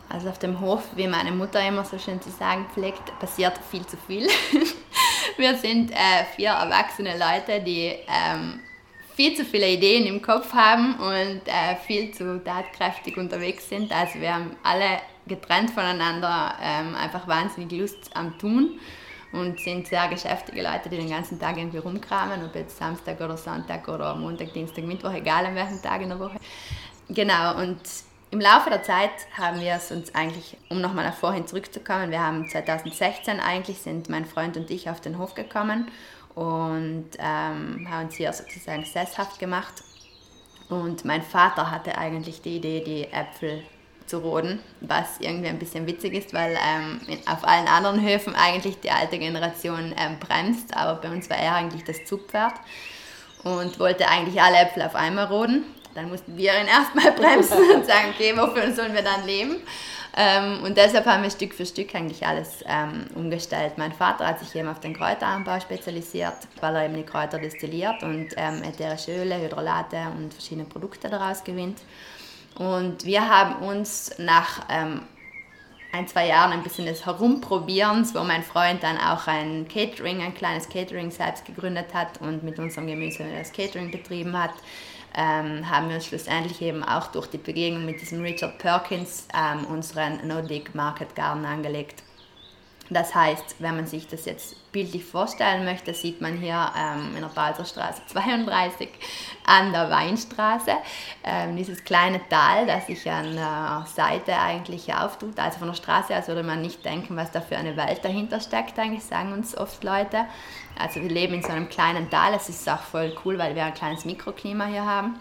Also 0.08 0.28
auf 0.28 0.38
dem 0.38 0.60
Hof, 0.60 0.82
wie 0.96 1.06
meine 1.06 1.30
Mutter 1.30 1.66
immer 1.66 1.84
so 1.84 1.98
schön 1.98 2.20
zu 2.20 2.30
sagen 2.30 2.66
pflegt, 2.74 3.16
passiert 3.20 3.58
viel 3.70 3.86
zu 3.86 3.96
viel. 3.96 4.26
Wir 5.36 5.56
sind 5.56 5.92
äh, 5.92 6.24
vier 6.34 6.50
erwachsene 6.50 7.16
Leute, 7.16 7.62
die 7.62 7.94
ähm, 8.08 8.60
viel 9.20 9.36
zu 9.36 9.44
viele 9.44 9.68
Ideen 9.68 10.06
im 10.06 10.22
Kopf 10.22 10.54
haben 10.54 10.94
und 10.94 11.42
äh, 11.44 11.76
viel 11.86 12.10
zu 12.10 12.42
tatkräftig 12.42 13.18
unterwegs 13.18 13.68
sind. 13.68 13.92
Also 13.92 14.18
wir 14.18 14.34
haben 14.34 14.56
alle 14.62 14.98
getrennt 15.26 15.68
voneinander 15.68 16.54
ähm, 16.62 16.94
einfach 16.94 17.28
wahnsinnig 17.28 17.70
Lust 17.78 18.10
am 18.14 18.38
Tun. 18.38 18.80
und 19.32 19.60
sind 19.60 19.86
sehr 19.86 20.08
geschäftige 20.08 20.62
Leute, 20.62 20.88
die 20.88 20.96
den 20.96 21.10
ganzen 21.10 21.38
Tag 21.38 21.58
irgendwie 21.58 21.76
rumkramen, 21.76 22.42
ob 22.46 22.54
jetzt 22.54 22.78
Samstag 22.78 23.20
oder 23.20 23.36
Sonntag 23.36 23.86
oder 23.88 24.14
Montag, 24.14 24.54
Dienstag, 24.54 24.84
Mittwoch, 24.84 25.12
egal 25.12 25.44
an 25.44 25.54
welchem 25.54 25.82
Tag 25.82 26.00
in 26.00 26.08
der 26.08 26.18
Woche. 26.18 26.38
Genau, 27.10 27.58
und 27.58 27.78
im 28.30 28.40
Laufe 28.40 28.70
der 28.70 28.82
Zeit 28.82 29.10
haben 29.36 29.60
wir 29.60 29.74
es 29.74 29.92
uns 29.92 30.14
eigentlich, 30.14 30.56
um 30.70 30.80
nochmal 30.80 31.04
nach 31.04 31.14
vorhin 31.14 31.46
zurückzukommen, 31.46 32.10
wir 32.10 32.24
haben 32.24 32.48
2016 32.48 33.38
eigentlich, 33.38 33.80
sind 33.80 34.08
mein 34.08 34.24
Freund 34.24 34.56
und 34.56 34.70
ich 34.70 34.88
auf 34.88 35.02
den 35.02 35.18
Hof 35.18 35.34
gekommen 35.34 35.90
und 36.40 37.10
ähm, 37.18 37.86
haben 37.90 38.06
uns 38.06 38.14
hier 38.14 38.32
sozusagen 38.32 38.82
sesshaft 38.86 39.38
gemacht. 39.38 39.74
Und 40.70 41.04
mein 41.04 41.20
Vater 41.20 41.70
hatte 41.70 41.98
eigentlich 41.98 42.40
die 42.40 42.56
Idee, 42.56 42.82
die 42.82 43.12
Äpfel 43.12 43.62
zu 44.06 44.20
roden, 44.20 44.58
was 44.80 45.20
irgendwie 45.20 45.50
ein 45.50 45.58
bisschen 45.58 45.86
witzig 45.86 46.14
ist, 46.14 46.32
weil 46.32 46.56
ähm, 46.66 46.98
auf 47.26 47.46
allen 47.46 47.68
anderen 47.68 48.02
Höfen 48.02 48.34
eigentlich 48.34 48.80
die 48.80 48.90
alte 48.90 49.18
Generation 49.18 49.94
ähm, 49.98 50.18
bremst, 50.18 50.74
aber 50.74 51.02
bei 51.02 51.10
uns 51.10 51.28
war 51.28 51.36
er 51.36 51.56
eigentlich 51.56 51.84
das 51.84 52.06
Zugpferd 52.06 52.54
und 53.44 53.78
wollte 53.78 54.08
eigentlich 54.08 54.40
alle 54.40 54.60
Äpfel 54.60 54.82
auf 54.82 54.94
einmal 54.94 55.26
roden. 55.26 55.66
Dann 55.94 56.08
mussten 56.08 56.38
wir 56.38 56.58
ihn 56.58 56.68
erstmal 56.68 57.12
bremsen 57.20 57.70
und 57.74 57.84
sagen, 57.84 58.14
okay, 58.14 58.34
wofür 58.34 58.72
sollen 58.72 58.94
wir 58.94 59.02
dann 59.02 59.26
leben? 59.26 59.56
Ähm, 60.16 60.64
und 60.64 60.76
deshalb 60.76 61.06
haben 61.06 61.22
wir 61.22 61.30
Stück 61.30 61.54
für 61.54 61.64
Stück 61.64 61.94
eigentlich 61.94 62.26
alles 62.26 62.64
ähm, 62.66 63.06
umgestellt. 63.14 63.74
Mein 63.76 63.92
Vater 63.92 64.26
hat 64.26 64.40
sich 64.40 64.54
eben 64.54 64.68
auf 64.68 64.80
den 64.80 64.94
Kräuteranbau 64.94 65.60
spezialisiert, 65.60 66.34
weil 66.60 66.74
er 66.74 66.84
eben 66.86 66.94
die 66.96 67.04
Kräuter 67.04 67.38
destilliert 67.38 68.02
und 68.02 68.28
ähm, 68.36 68.62
ätherische 68.62 69.12
Öle, 69.12 69.40
Hydrolate 69.40 69.98
und 70.16 70.34
verschiedene 70.34 70.66
Produkte 70.66 71.08
daraus 71.08 71.44
gewinnt. 71.44 71.78
Und 72.56 73.04
wir 73.04 73.28
haben 73.28 73.64
uns 73.66 74.12
nach 74.18 74.66
ähm, 74.68 75.02
ein, 75.92 76.06
zwei 76.08 76.26
Jahren 76.26 76.52
ein 76.52 76.62
bisschen 76.62 76.86
des 76.86 77.06
Herumprobierens, 77.06 78.14
wo 78.14 78.20
mein 78.20 78.42
Freund 78.42 78.82
dann 78.82 78.96
auch 78.98 79.26
ein 79.26 79.66
Catering, 79.68 80.22
ein 80.22 80.34
kleines 80.34 80.68
Catering 80.68 81.10
selbst 81.10 81.44
gegründet 81.44 81.94
hat 81.94 82.20
und 82.20 82.42
mit 82.42 82.58
unserem 82.58 82.86
Gemüse 82.86 83.24
das 83.36 83.52
Catering 83.52 83.90
betrieben 83.90 84.40
hat, 84.40 84.52
ähm, 85.14 85.68
haben 85.68 85.88
wir 85.88 85.96
uns 85.96 86.06
schlussendlich 86.06 86.60
eben 86.62 86.82
auch 86.82 87.08
durch 87.08 87.26
die 87.26 87.38
Begegnung 87.38 87.84
mit 87.84 88.00
diesem 88.00 88.22
Richard 88.22 88.58
Perkins 88.58 89.26
ähm, 89.34 89.66
unseren 89.66 90.26
No-Dig 90.26 90.74
Market 90.74 91.14
Garden 91.14 91.44
angelegt. 91.44 92.02
Das 92.92 93.14
heißt, 93.14 93.56
wenn 93.60 93.76
man 93.76 93.86
sich 93.86 94.08
das 94.08 94.24
jetzt 94.24 94.72
bildlich 94.72 95.04
vorstellen 95.04 95.64
möchte, 95.64 95.94
sieht 95.94 96.20
man 96.20 96.36
hier 96.36 96.72
ähm, 96.76 97.14
in 97.14 97.20
der 97.20 97.28
Balserstraße 97.28 98.02
32 98.06 98.88
an 99.46 99.72
der 99.72 99.88
Weinstraße 99.90 100.72
ähm, 101.22 101.56
dieses 101.56 101.84
kleine 101.84 102.20
Tal, 102.28 102.66
das 102.66 102.88
sich 102.88 103.08
an 103.08 103.32
der 103.32 103.86
Seite 103.94 104.36
eigentlich 104.36 104.92
auftut. 104.92 105.38
Also 105.38 105.60
von 105.60 105.68
der 105.68 105.74
Straße 105.74 106.16
aus 106.16 106.26
würde 106.26 106.42
man 106.42 106.62
nicht 106.62 106.84
denken, 106.84 107.16
was 107.16 107.30
da 107.30 107.40
für 107.40 107.56
eine 107.56 107.76
Welt 107.76 108.04
dahinter 108.04 108.40
steckt, 108.40 108.76
eigentlich 108.76 109.04
sagen 109.04 109.32
uns 109.32 109.56
oft 109.56 109.84
Leute. 109.84 110.24
Also 110.76 111.00
wir 111.00 111.10
leben 111.10 111.34
in 111.34 111.42
so 111.42 111.50
einem 111.50 111.68
kleinen 111.68 112.10
Tal, 112.10 112.34
es 112.34 112.48
ist 112.48 112.68
auch 112.68 112.82
voll 112.82 113.14
cool, 113.24 113.38
weil 113.38 113.54
wir 113.54 113.64
ein 113.64 113.74
kleines 113.74 114.04
Mikroklima 114.04 114.66
hier 114.66 114.84
haben, 114.84 115.20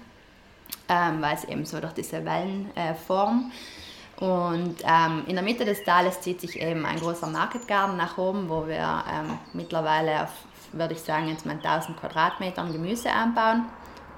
ähm, 0.89 1.21
weil 1.21 1.35
es 1.35 1.43
eben 1.43 1.65
so 1.65 1.79
durch 1.79 1.93
diese 1.93 2.25
Wellenform 2.25 3.51
äh, 3.51 3.78
und 4.19 4.75
ähm, 4.83 5.23
in 5.27 5.35
der 5.35 5.43
Mitte 5.43 5.63
des 5.63 5.83
Tales 5.83 6.19
zieht 6.19 6.41
sich 6.41 6.59
eben 6.59 6.85
ein 6.85 6.99
großer 6.99 7.27
Market 7.27 7.67
Garden 7.67 7.95
nach 7.95 8.17
oben, 8.17 8.49
wo 8.49 8.67
wir 8.67 9.03
ähm, 9.09 9.39
mittlerweile 9.53 10.23
auf, 10.23 10.29
würde 10.73 10.93
ich 10.93 11.01
sagen, 11.01 11.29
jetzt 11.29 11.45
mal 11.45 11.55
1000 11.55 11.97
Quadratmetern 11.97 12.71
Gemüse 12.73 13.09
anbauen. 13.09 13.65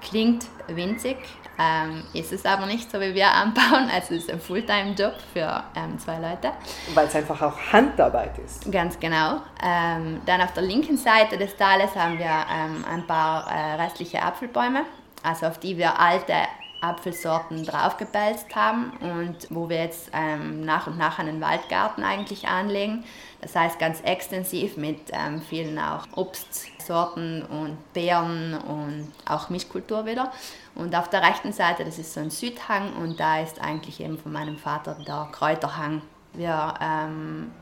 Klingt 0.00 0.46
winzig, 0.66 1.18
ähm, 1.56 2.02
ist 2.14 2.32
es 2.32 2.44
aber 2.44 2.66
nicht 2.66 2.90
so, 2.90 3.00
wie 3.00 3.14
wir 3.14 3.30
anbauen. 3.30 3.88
Also 3.94 4.14
es 4.14 4.24
ist 4.24 4.30
ein 4.32 4.40
Fulltime-Job 4.40 5.14
für 5.32 5.62
ähm, 5.76 5.96
zwei 6.00 6.16
Leute. 6.16 6.50
Weil 6.94 7.06
es 7.06 7.14
einfach 7.14 7.40
auch 7.40 7.56
Handarbeit 7.72 8.36
ist. 8.38 8.72
Ganz 8.72 8.98
genau. 8.98 9.40
Ähm, 9.64 10.20
dann 10.26 10.40
auf 10.40 10.52
der 10.52 10.64
linken 10.64 10.96
Seite 10.96 11.38
des 11.38 11.56
Tales 11.56 11.94
haben 11.94 12.18
wir 12.18 12.24
ähm, 12.26 12.84
ein 12.90 13.06
paar 13.06 13.46
äh, 13.48 13.80
restliche 13.80 14.20
Apfelbäume, 14.20 14.82
also 15.22 15.46
auf 15.46 15.60
die 15.60 15.76
wir 15.76 16.00
alte 16.00 16.34
Apfelsorten 16.82 17.64
draufgebelzt 17.64 18.54
haben 18.54 18.92
und 19.00 19.36
wo 19.50 19.68
wir 19.68 19.78
jetzt 19.84 20.10
ähm, 20.12 20.64
nach 20.64 20.88
und 20.88 20.98
nach 20.98 21.18
einen 21.18 21.40
Waldgarten 21.40 22.02
eigentlich 22.02 22.48
anlegen. 22.48 23.04
Das 23.40 23.54
heißt 23.54 23.78
ganz 23.78 24.00
extensiv 24.00 24.76
mit 24.76 24.98
ähm, 25.12 25.40
vielen 25.40 25.78
auch 25.78 26.06
Obstsorten 26.16 27.42
und 27.42 27.78
Beeren 27.92 28.54
und 28.54 29.12
auch 29.26 29.48
Mischkultur 29.48 30.06
wieder. 30.06 30.32
Und 30.74 30.96
auf 30.96 31.08
der 31.08 31.22
rechten 31.22 31.52
Seite, 31.52 31.84
das 31.84 31.98
ist 31.98 32.14
so 32.14 32.20
ein 32.20 32.30
Südhang 32.30 32.94
und 32.94 33.20
da 33.20 33.40
ist 33.40 33.60
eigentlich 33.60 34.00
eben 34.00 34.18
von 34.18 34.32
meinem 34.32 34.58
Vater 34.58 34.96
der 35.06 35.28
Kräuterhang. 35.30 36.02
Wir 36.34 36.74
ähm, 36.80 37.52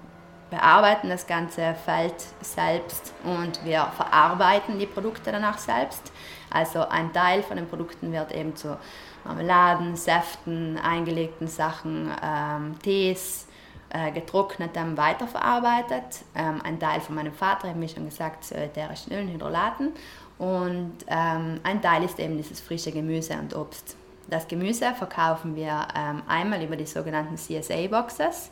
bearbeiten 0.50 1.08
das 1.08 1.26
ganze 1.26 1.74
Feld 1.84 2.14
selbst 2.40 3.14
und 3.24 3.64
wir 3.64 3.86
verarbeiten 3.96 4.78
die 4.78 4.86
Produkte 4.86 5.32
danach 5.32 5.58
selbst. 5.58 6.12
Also 6.50 6.86
ein 6.88 7.12
Teil 7.12 7.42
von 7.42 7.56
den 7.56 7.68
Produkten 7.68 8.12
wird 8.12 8.32
eben 8.32 8.56
zu 8.56 8.76
Marmeladen, 9.24 9.96
Säften, 9.96 10.78
eingelegten 10.78 11.46
Sachen, 11.46 12.10
ähm, 12.22 12.78
Tees, 12.82 13.46
äh, 13.90 14.10
getrocknetem 14.12 14.96
weiterverarbeitet. 14.96 16.24
Ähm, 16.34 16.60
ein 16.64 16.78
Teil 16.78 17.00
von 17.00 17.14
meinem 17.14 17.32
Vater, 17.32 17.68
habe 17.68 17.84
ich 17.84 17.92
schon 17.92 18.04
gesagt, 18.04 18.44
zu 18.44 18.56
ätherischen 18.56 19.12
Ölen, 19.12 19.28
Hydrolaten. 19.28 19.92
Und 20.38 20.94
ähm, 21.06 21.60
ein 21.62 21.82
Teil 21.82 22.04
ist 22.04 22.18
eben 22.18 22.36
dieses 22.36 22.60
frische 22.60 22.92
Gemüse 22.92 23.34
und 23.34 23.54
Obst. 23.54 23.96
Das 24.28 24.46
Gemüse 24.48 24.94
verkaufen 24.94 25.56
wir 25.56 25.88
ähm, 25.96 26.22
einmal 26.28 26.62
über 26.62 26.76
die 26.76 26.86
sogenannten 26.86 27.36
CSA-Boxes. 27.36 28.50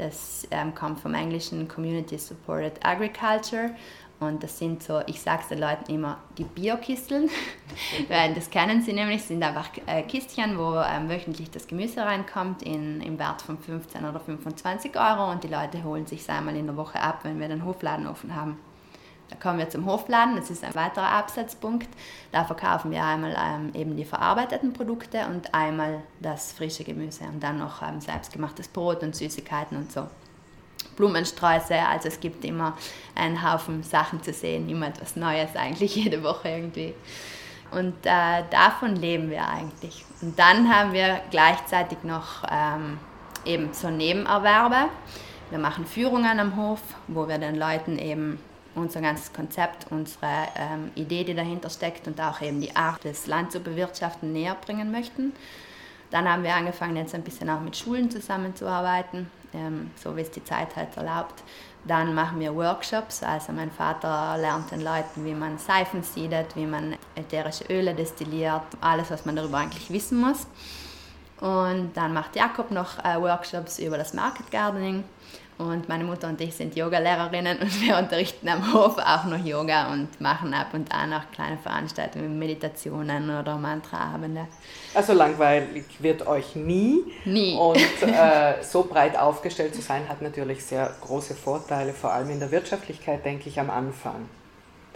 Das 0.00 0.48
ähm, 0.50 0.74
kommt 0.74 0.98
vom 0.98 1.12
englischen 1.12 1.68
Community 1.68 2.16
Supported 2.16 2.72
Agriculture 2.82 3.72
und 4.18 4.42
das 4.42 4.58
sind 4.58 4.82
so, 4.82 5.02
ich 5.06 5.20
sage 5.20 5.42
es 5.42 5.48
den 5.48 5.58
Leuten 5.58 5.92
immer, 5.92 6.16
die 6.38 6.44
Biokisteln. 6.44 7.28
Weil 8.08 8.32
das 8.32 8.48
kennen 8.48 8.80
sie 8.80 8.94
nämlich, 8.94 9.22
sind 9.22 9.42
einfach 9.42 9.68
äh, 9.86 10.02
Kistchen, 10.04 10.56
wo 10.56 10.80
ähm, 10.80 11.10
wöchentlich 11.10 11.50
das 11.50 11.66
Gemüse 11.66 12.00
reinkommt 12.00 12.62
in, 12.62 13.02
im 13.02 13.18
Wert 13.18 13.42
von 13.42 13.58
15 13.58 14.06
oder 14.06 14.20
25 14.20 14.96
Euro 14.96 15.30
und 15.30 15.44
die 15.44 15.48
Leute 15.48 15.84
holen 15.84 16.06
sich 16.06 16.26
einmal 16.30 16.56
in 16.56 16.64
der 16.64 16.78
Woche 16.78 16.98
ab, 16.98 17.20
wenn 17.24 17.38
wir 17.38 17.48
den 17.48 17.66
Hofladen 17.66 18.06
offen 18.06 18.34
haben. 18.34 18.58
Da 19.30 19.36
kommen 19.36 19.60
wir 19.60 19.70
zum 19.70 19.86
Hofladen, 19.86 20.36
das 20.36 20.50
ist 20.50 20.64
ein 20.64 20.74
weiterer 20.74 21.08
Absatzpunkt. 21.12 21.88
Da 22.32 22.44
verkaufen 22.44 22.90
wir 22.90 23.04
einmal 23.04 23.36
ähm, 23.38 23.70
eben 23.74 23.96
die 23.96 24.04
verarbeiteten 24.04 24.72
Produkte 24.72 25.26
und 25.26 25.54
einmal 25.54 26.02
das 26.18 26.52
frische 26.52 26.82
Gemüse 26.82 27.24
und 27.24 27.40
dann 27.40 27.58
noch 27.58 27.80
ähm, 27.80 28.00
selbstgemachtes 28.00 28.68
Brot 28.68 29.02
und 29.02 29.14
Süßigkeiten 29.14 29.76
und 29.76 29.92
so. 29.92 30.08
Blumensträuße. 30.96 31.74
Also 31.74 32.08
es 32.08 32.20
gibt 32.20 32.44
immer 32.44 32.76
einen 33.14 33.42
Haufen 33.48 33.82
Sachen 33.84 34.22
zu 34.22 34.32
sehen, 34.32 34.68
immer 34.68 34.88
etwas 34.88 35.16
Neues 35.16 35.54
eigentlich 35.54 35.94
jede 36.02 36.22
Woche 36.22 36.48
irgendwie. 36.48 36.94
Und 37.70 37.94
äh, 38.04 38.42
davon 38.50 38.96
leben 38.96 39.30
wir 39.30 39.46
eigentlich. 39.48 40.04
Und 40.20 40.36
dann 40.38 40.74
haben 40.74 40.92
wir 40.92 41.20
gleichzeitig 41.30 41.98
noch 42.02 42.42
ähm, 42.50 42.98
eben 43.44 43.72
so 43.72 43.90
Nebenerwerbe. 43.90 44.88
Wir 45.50 45.58
machen 45.58 45.86
Führungen 45.86 46.40
am 46.40 46.56
Hof, 46.56 46.80
wo 47.06 47.28
wir 47.28 47.38
den 47.38 47.54
Leuten 47.54 47.98
eben 47.98 48.40
unser 48.74 49.00
ganzes 49.00 49.32
Konzept, 49.32 49.86
unsere 49.90 50.48
ähm, 50.56 50.90
Idee, 50.94 51.24
die 51.24 51.34
dahinter 51.34 51.70
steckt 51.70 52.06
und 52.06 52.20
auch 52.20 52.40
eben 52.40 52.60
die 52.60 52.74
Art, 52.74 53.04
das 53.04 53.26
Land 53.26 53.52
zu 53.52 53.60
bewirtschaften, 53.60 54.32
näher 54.32 54.54
bringen 54.54 54.90
möchten. 54.90 55.32
Dann 56.10 56.28
haben 56.28 56.42
wir 56.42 56.54
angefangen, 56.54 56.96
jetzt 56.96 57.14
ein 57.14 57.22
bisschen 57.22 57.48
auch 57.50 57.60
mit 57.60 57.76
Schulen 57.76 58.10
zusammenzuarbeiten 58.10 59.30
ähm, 59.54 59.90
so 59.96 60.16
wie 60.16 60.22
es 60.22 60.30
die 60.30 60.44
Zeit 60.44 60.74
halt 60.76 60.96
erlaubt. 60.96 61.42
Dann 61.84 62.14
machen 62.14 62.40
wir 62.40 62.54
Workshops, 62.54 63.22
also 63.22 63.52
mein 63.52 63.70
Vater 63.70 64.36
lernt 64.38 64.70
den 64.70 64.82
Leuten, 64.82 65.24
wie 65.24 65.34
man 65.34 65.56
Seifen 65.58 66.02
siedet, 66.02 66.54
wie 66.54 66.66
man 66.66 66.96
ätherische 67.14 67.64
Öle 67.70 67.94
destilliert, 67.94 68.62
alles, 68.80 69.10
was 69.10 69.24
man 69.24 69.36
darüber 69.36 69.58
eigentlich 69.58 69.90
wissen 69.90 70.20
muss. 70.20 70.46
Und 71.40 71.92
dann 71.94 72.12
macht 72.12 72.36
Jakob 72.36 72.70
noch 72.70 73.02
äh, 73.02 73.18
Workshops 73.18 73.78
über 73.78 73.96
das 73.96 74.12
Market 74.12 74.50
Gardening 74.50 75.04
und 75.60 75.88
meine 75.88 76.04
Mutter 76.04 76.28
und 76.28 76.40
ich 76.40 76.54
sind 76.54 76.74
Yogalehrerinnen 76.74 77.58
und 77.58 77.80
wir 77.80 77.98
unterrichten 77.98 78.48
am 78.48 78.72
Hof 78.72 78.96
auch 78.98 79.24
noch 79.26 79.44
Yoga 79.44 79.92
und 79.92 80.20
machen 80.20 80.54
ab 80.54 80.68
und 80.72 80.90
an 80.92 81.12
auch 81.12 81.30
kleine 81.32 81.58
Veranstaltungen, 81.58 82.38
Meditationen 82.38 83.30
oder 83.38 83.56
Mantraabende. 83.56 84.46
Also 84.94 85.12
langweilig 85.12 85.84
wird 85.98 86.26
euch 86.26 86.56
nie. 86.56 87.04
Nie. 87.24 87.56
Und 87.56 87.76
äh, 88.02 88.62
so 88.62 88.84
breit 88.84 89.18
aufgestellt 89.18 89.74
zu 89.74 89.82
sein, 89.82 90.08
hat 90.08 90.22
natürlich 90.22 90.64
sehr 90.64 90.94
große 91.02 91.34
Vorteile, 91.34 91.92
vor 91.92 92.12
allem 92.12 92.30
in 92.30 92.40
der 92.40 92.50
Wirtschaftlichkeit, 92.50 93.24
denke 93.24 93.48
ich, 93.48 93.60
am 93.60 93.70
Anfang 93.70 94.28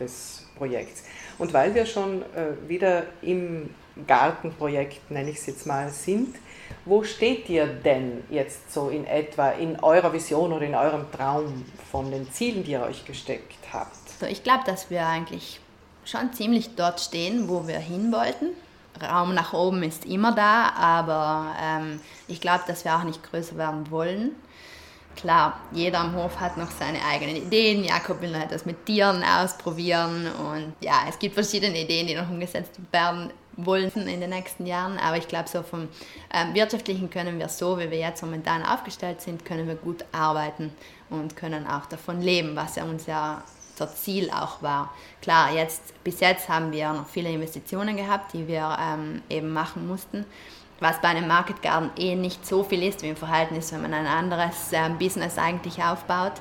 des 0.01 0.47
Projekts. 0.57 1.05
Und 1.39 1.53
weil 1.53 1.75
wir 1.75 1.85
schon 1.85 2.23
äh, 2.23 2.69
wieder 2.69 3.05
im 3.23 3.71
Gartenprojekt, 4.07 5.11
nenne 5.11 5.31
ich 5.31 5.39
es 5.39 5.47
jetzt 5.47 5.67
mal, 5.67 5.89
sind, 5.91 6.37
wo 6.85 7.03
steht 7.03 7.49
ihr 7.49 7.67
denn 7.67 8.25
jetzt 8.31 8.73
so 8.73 8.89
in 8.89 9.07
etwa 9.07 9.51
in 9.51 9.81
eurer 9.81 10.13
Vision 10.13 10.53
oder 10.53 10.67
in 10.67 10.75
eurem 10.75 11.11
Traum 11.13 11.65
von 11.91 12.11
den 12.11 12.31
Zielen, 12.31 12.65
die 12.65 12.73
ihr 12.73 12.83
euch 12.83 13.05
gesteckt 13.05 13.59
habt? 13.73 13.97
So, 14.21 14.27
ich 14.27 14.43
glaube, 14.43 14.65
dass 14.67 14.91
wir 14.91 15.07
eigentlich 15.07 15.61
schon 16.05 16.33
ziemlich 16.33 16.75
dort 16.77 17.01
stehen, 17.01 17.49
wo 17.49 17.67
wir 17.67 17.79
hin 17.79 18.13
wollten. 18.13 18.49
Raum 19.03 19.35
nach 19.35 19.53
oben 19.53 19.83
ist 19.83 20.05
immer 20.05 20.35
da, 20.35 20.73
aber 20.77 21.55
ähm, 21.61 22.01
ich 22.29 22.41
glaube, 22.41 22.65
dass 22.67 22.85
wir 22.85 22.95
auch 22.95 23.03
nicht 23.03 23.23
größer 23.23 23.57
werden 23.57 23.91
wollen. 23.91 24.33
Klar, 25.17 25.61
jeder 25.73 26.01
am 26.01 26.15
Hof 26.17 26.41
hat 26.41 26.57
noch 26.57 26.71
seine 26.71 26.99
eigenen 27.05 27.37
Ideen. 27.37 27.85
Jakob 27.85 28.21
will 28.21 28.31
noch 28.31 28.43
etwas 28.43 28.67
mit 28.67 28.85
Tieren 28.85 29.23
ausprobieren 29.25 30.27
und 30.27 30.75
ja, 30.81 31.03
es 31.09 31.19
gibt 31.19 31.35
verschiedene 31.35 31.81
Ideen, 31.81 32.07
die 32.07 32.15
noch 32.15 32.29
umgesetzt 32.29 32.73
werden 32.93 33.33
wollen 33.57 33.91
in 33.91 34.21
den 34.21 34.31
nächsten 34.31 34.67
Jahren. 34.67 34.99
Aber 34.99 35.17
ich 35.17 35.29
glaube, 35.29 35.49
so 35.49 35.63
vom 35.63 35.89
ähm, 36.33 36.55
Wirtschaftlichen 36.55 37.11
können 37.11 37.39
wir 37.39 37.49
so, 37.49 37.79
wie 37.79 37.91
wir 37.91 37.99
jetzt 37.99 38.23
momentan 38.23 38.65
aufgestellt 38.65 39.21
sind, 39.21 39.45
können 39.45 39.67
wir 39.69 39.77
gut 39.77 40.05
arbeiten 40.13 40.73
und 41.11 41.37
können 41.37 41.67
auch 41.67 41.87
davon 41.87 42.21
leben, 42.21 42.57
was 42.57 42.77
ja 42.77 42.85
unser 42.85 43.43
Ziel 43.95 44.31
auch 44.31 44.63
war. 44.63 44.95
Klar, 45.21 45.53
jetzt, 45.53 46.03
bis 46.05 46.21
jetzt 46.21 46.49
haben 46.49 46.73
wir 46.73 46.93
noch 46.93 47.09
viele 47.09 47.31
Investitionen 47.31 47.97
gehabt, 47.97 48.33
die 48.33 48.47
wir 48.47 48.77
ähm, 48.81 49.23
eben 49.29 49.53
machen 49.53 49.87
mussten 49.89 50.25
was 50.81 51.01
bei 51.01 51.09
einem 51.09 51.29
Market 51.29 51.63
Garden 51.63 51.91
eh 51.97 52.15
nicht 52.15 52.47
so 52.47 52.63
viel 52.63 52.83
ist 52.83 53.03
wie 53.03 53.09
im 53.09 53.17
Verhältnis, 53.17 53.73
wenn 53.73 53.83
man 53.83 53.95
ein 53.95 54.07
anderes 54.07 54.73
äh, 54.73 54.89
Business 54.99 55.39
eigentlich 55.39 55.83
aufbaut. 55.83 56.35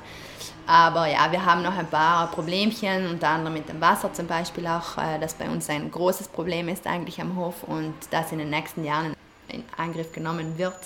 Aber 0.66 1.06
ja, 1.06 1.30
wir 1.30 1.44
haben 1.44 1.62
noch 1.62 1.76
ein 1.76 1.86
paar 1.86 2.30
Problemchen, 2.30 3.06
unter 3.10 3.28
anderem 3.28 3.54
mit 3.54 3.68
dem 3.68 3.80
Wasser 3.80 4.12
zum 4.12 4.26
Beispiel 4.26 4.66
auch, 4.66 4.96
äh, 4.96 5.18
das 5.20 5.34
bei 5.34 5.48
uns 5.48 5.68
ein 5.68 5.90
großes 5.90 6.28
Problem 6.28 6.68
ist 6.68 6.86
eigentlich 6.86 7.20
am 7.20 7.36
Hof 7.36 7.64
und 7.64 7.94
das 8.10 8.32
in 8.32 8.38
den 8.38 8.50
nächsten 8.50 8.84
Jahren 8.84 9.14
in 9.48 9.62
Angriff 9.76 10.12
genommen 10.12 10.56
wird 10.56 10.78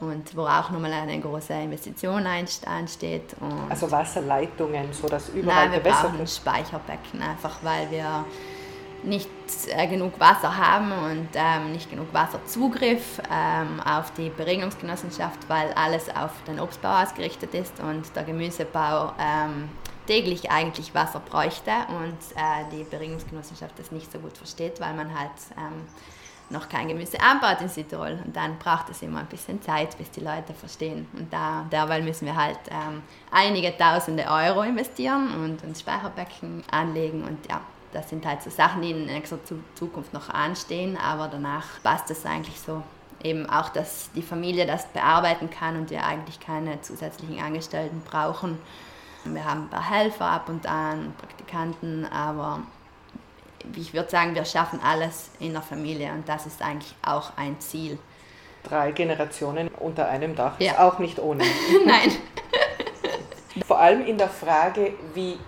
und 0.00 0.36
wo 0.36 0.42
auch 0.42 0.70
nochmal 0.70 0.92
eine 0.92 1.18
große 1.20 1.52
Investition 1.52 2.24
ansteht. 2.26 3.34
Also 3.68 3.90
Wasserleitungen, 3.90 4.92
so 4.92 5.08
dass 5.08 5.30
überall 5.30 5.68
Nein, 5.68 5.82
wir 5.82 5.90
brauchen 5.90 6.20
ein 6.20 6.26
Speicherbecken, 6.26 7.20
einfach 7.20 7.56
weil 7.62 7.90
wir 7.90 8.24
nicht 9.02 9.28
äh, 9.68 9.86
genug 9.86 10.18
Wasser 10.18 10.56
haben 10.56 10.92
und 10.92 11.28
ähm, 11.34 11.72
nicht 11.72 11.90
genug 11.90 12.12
Wasserzugriff 12.12 13.20
ähm, 13.30 13.80
auf 13.80 14.12
die 14.14 14.30
Beregnungsgenossenschaft, 14.30 15.48
weil 15.48 15.72
alles 15.74 16.08
auf 16.14 16.32
den 16.46 16.60
Obstbau 16.60 17.02
ausgerichtet 17.02 17.54
ist 17.54 17.80
und 17.80 18.04
der 18.16 18.24
Gemüsebau 18.24 19.12
ähm, 19.18 19.68
täglich 20.06 20.50
eigentlich 20.50 20.94
Wasser 20.94 21.20
bräuchte 21.20 21.70
und 21.88 22.18
äh, 22.36 22.64
die 22.72 22.84
Beregnungsgenossenschaft 22.84 23.78
das 23.78 23.92
nicht 23.92 24.10
so 24.10 24.18
gut 24.18 24.36
versteht, 24.36 24.80
weil 24.80 24.94
man 24.94 25.16
halt 25.16 25.30
ähm, 25.56 25.86
noch 26.50 26.68
kein 26.68 26.88
Gemüse 26.88 27.20
anbaut 27.20 27.60
in 27.60 27.68
Südtirol. 27.68 28.18
Und 28.24 28.34
dann 28.34 28.58
braucht 28.58 28.88
es 28.88 29.02
immer 29.02 29.20
ein 29.20 29.26
bisschen 29.26 29.60
Zeit, 29.60 29.96
bis 29.98 30.10
die 30.10 30.20
Leute 30.20 30.54
verstehen. 30.54 31.06
Und 31.12 31.32
da, 31.32 31.66
derweil 31.70 32.02
müssen 32.02 32.26
wir 32.26 32.36
halt 32.36 32.58
ähm, 32.70 33.02
einige 33.30 33.76
tausende 33.76 34.24
Euro 34.26 34.62
investieren 34.62 35.34
und 35.34 35.62
ein 35.62 35.74
Speicherbecken 35.74 36.64
anlegen 36.70 37.22
und 37.24 37.46
ja, 37.48 37.60
das 37.92 38.08
sind 38.10 38.26
halt 38.26 38.42
so 38.42 38.50
Sachen, 38.50 38.82
die 38.82 38.90
in 38.90 39.06
nächster 39.06 39.38
Zukunft 39.74 40.12
noch 40.12 40.28
anstehen, 40.28 40.96
aber 40.96 41.28
danach 41.28 41.64
passt 41.82 42.10
es 42.10 42.26
eigentlich 42.26 42.60
so. 42.60 42.82
Eben 43.22 43.48
auch, 43.50 43.70
dass 43.70 44.10
die 44.14 44.22
Familie 44.22 44.66
das 44.66 44.86
bearbeiten 44.86 45.50
kann 45.50 45.76
und 45.76 45.90
wir 45.90 46.04
eigentlich 46.04 46.38
keine 46.38 46.80
zusätzlichen 46.82 47.40
Angestellten 47.40 48.02
brauchen. 48.08 48.58
Wir 49.24 49.44
haben 49.44 49.64
ein 49.64 49.70
paar 49.70 49.90
Helfer 49.90 50.26
ab 50.26 50.48
und 50.48 50.66
an, 50.66 51.14
Praktikanten, 51.18 52.06
aber 52.06 52.60
ich 53.74 53.92
würde 53.92 54.08
sagen, 54.08 54.34
wir 54.34 54.44
schaffen 54.44 54.80
alles 54.82 55.30
in 55.40 55.52
der 55.52 55.62
Familie 55.62 56.12
und 56.12 56.28
das 56.28 56.46
ist 56.46 56.62
eigentlich 56.62 56.94
auch 57.02 57.32
ein 57.36 57.58
Ziel. 57.60 57.98
Drei 58.62 58.92
Generationen 58.92 59.68
unter 59.68 60.08
einem 60.08 60.36
Dach 60.36 60.60
ja. 60.60 60.72
ist 60.72 60.78
auch 60.78 60.98
nicht 60.98 61.18
ohne. 61.18 61.44
Nein. 61.86 62.12
Vor 63.66 63.78
allem 63.80 64.06
in 64.06 64.18
der 64.18 64.28
Frage, 64.28 64.92
wie 65.14 65.38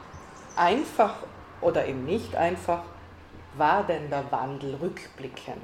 einfach 0.56 1.14
oder 1.60 1.86
eben 1.86 2.04
nicht 2.04 2.34
einfach, 2.34 2.82
war 3.56 3.82
denn 3.84 4.08
der 4.10 4.30
Wandel 4.30 4.76
rückblickend? 4.76 5.58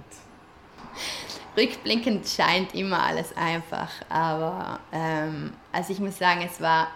Rückblickend 1.56 2.26
scheint 2.28 2.74
immer 2.74 3.02
alles 3.02 3.34
einfach, 3.36 3.90
aber 4.08 4.80
ähm, 4.92 5.52
also 5.72 5.92
ich 5.92 6.00
muss 6.00 6.18
sagen, 6.18 6.42
es 6.44 6.60
war, 6.60 6.88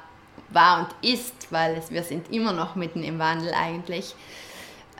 war 0.51 0.81
und 0.81 1.09
ist, 1.09 1.51
weil 1.51 1.77
es, 1.77 1.91
wir 1.91 2.03
sind 2.03 2.31
immer 2.31 2.53
noch 2.53 2.75
mitten 2.75 3.03
im 3.03 3.19
Wandel 3.19 3.55
eigentlich, 3.55 4.15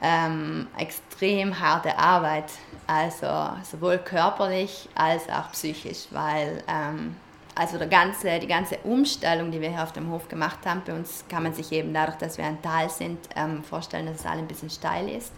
ähm, 0.03 0.67
extrem 0.79 1.61
harte 1.61 1.99
Arbeit, 1.99 2.51
also 2.87 3.51
sowohl 3.71 3.99
körperlich 3.99 4.89
als 4.95 5.29
auch 5.29 5.53
psychisch, 5.53 6.07
weil 6.11 6.65
ähm, 6.67 7.17
also 7.55 7.79
der 7.79 7.89
ganze, 7.89 8.39
die 8.39 8.47
ganze 8.47 8.79
Umstellung, 8.79 9.51
die 9.51 9.61
wir 9.61 9.71
hier 9.71 9.83
auf 9.83 9.93
dem 9.93 10.11
Hof 10.11 10.29
gemacht 10.29 10.59
haben, 10.65 10.83
bei 10.87 10.95
uns 10.95 11.25
kann 11.29 11.43
man 11.43 11.53
sich 11.53 11.73
eben 11.73 11.93
dadurch, 11.93 12.17
dass 12.19 12.39
wir 12.39 12.45
ein 12.45 12.63
Tal 12.63 12.89
sind, 12.89 13.19
ähm, 13.37 13.65
vorstellen, 13.65 14.07
dass 14.07 14.21
es 14.21 14.27
alle 14.27 14.39
ein 14.39 14.49
bisschen 14.49 14.71
steil 14.71 15.09
ist. 15.09 15.33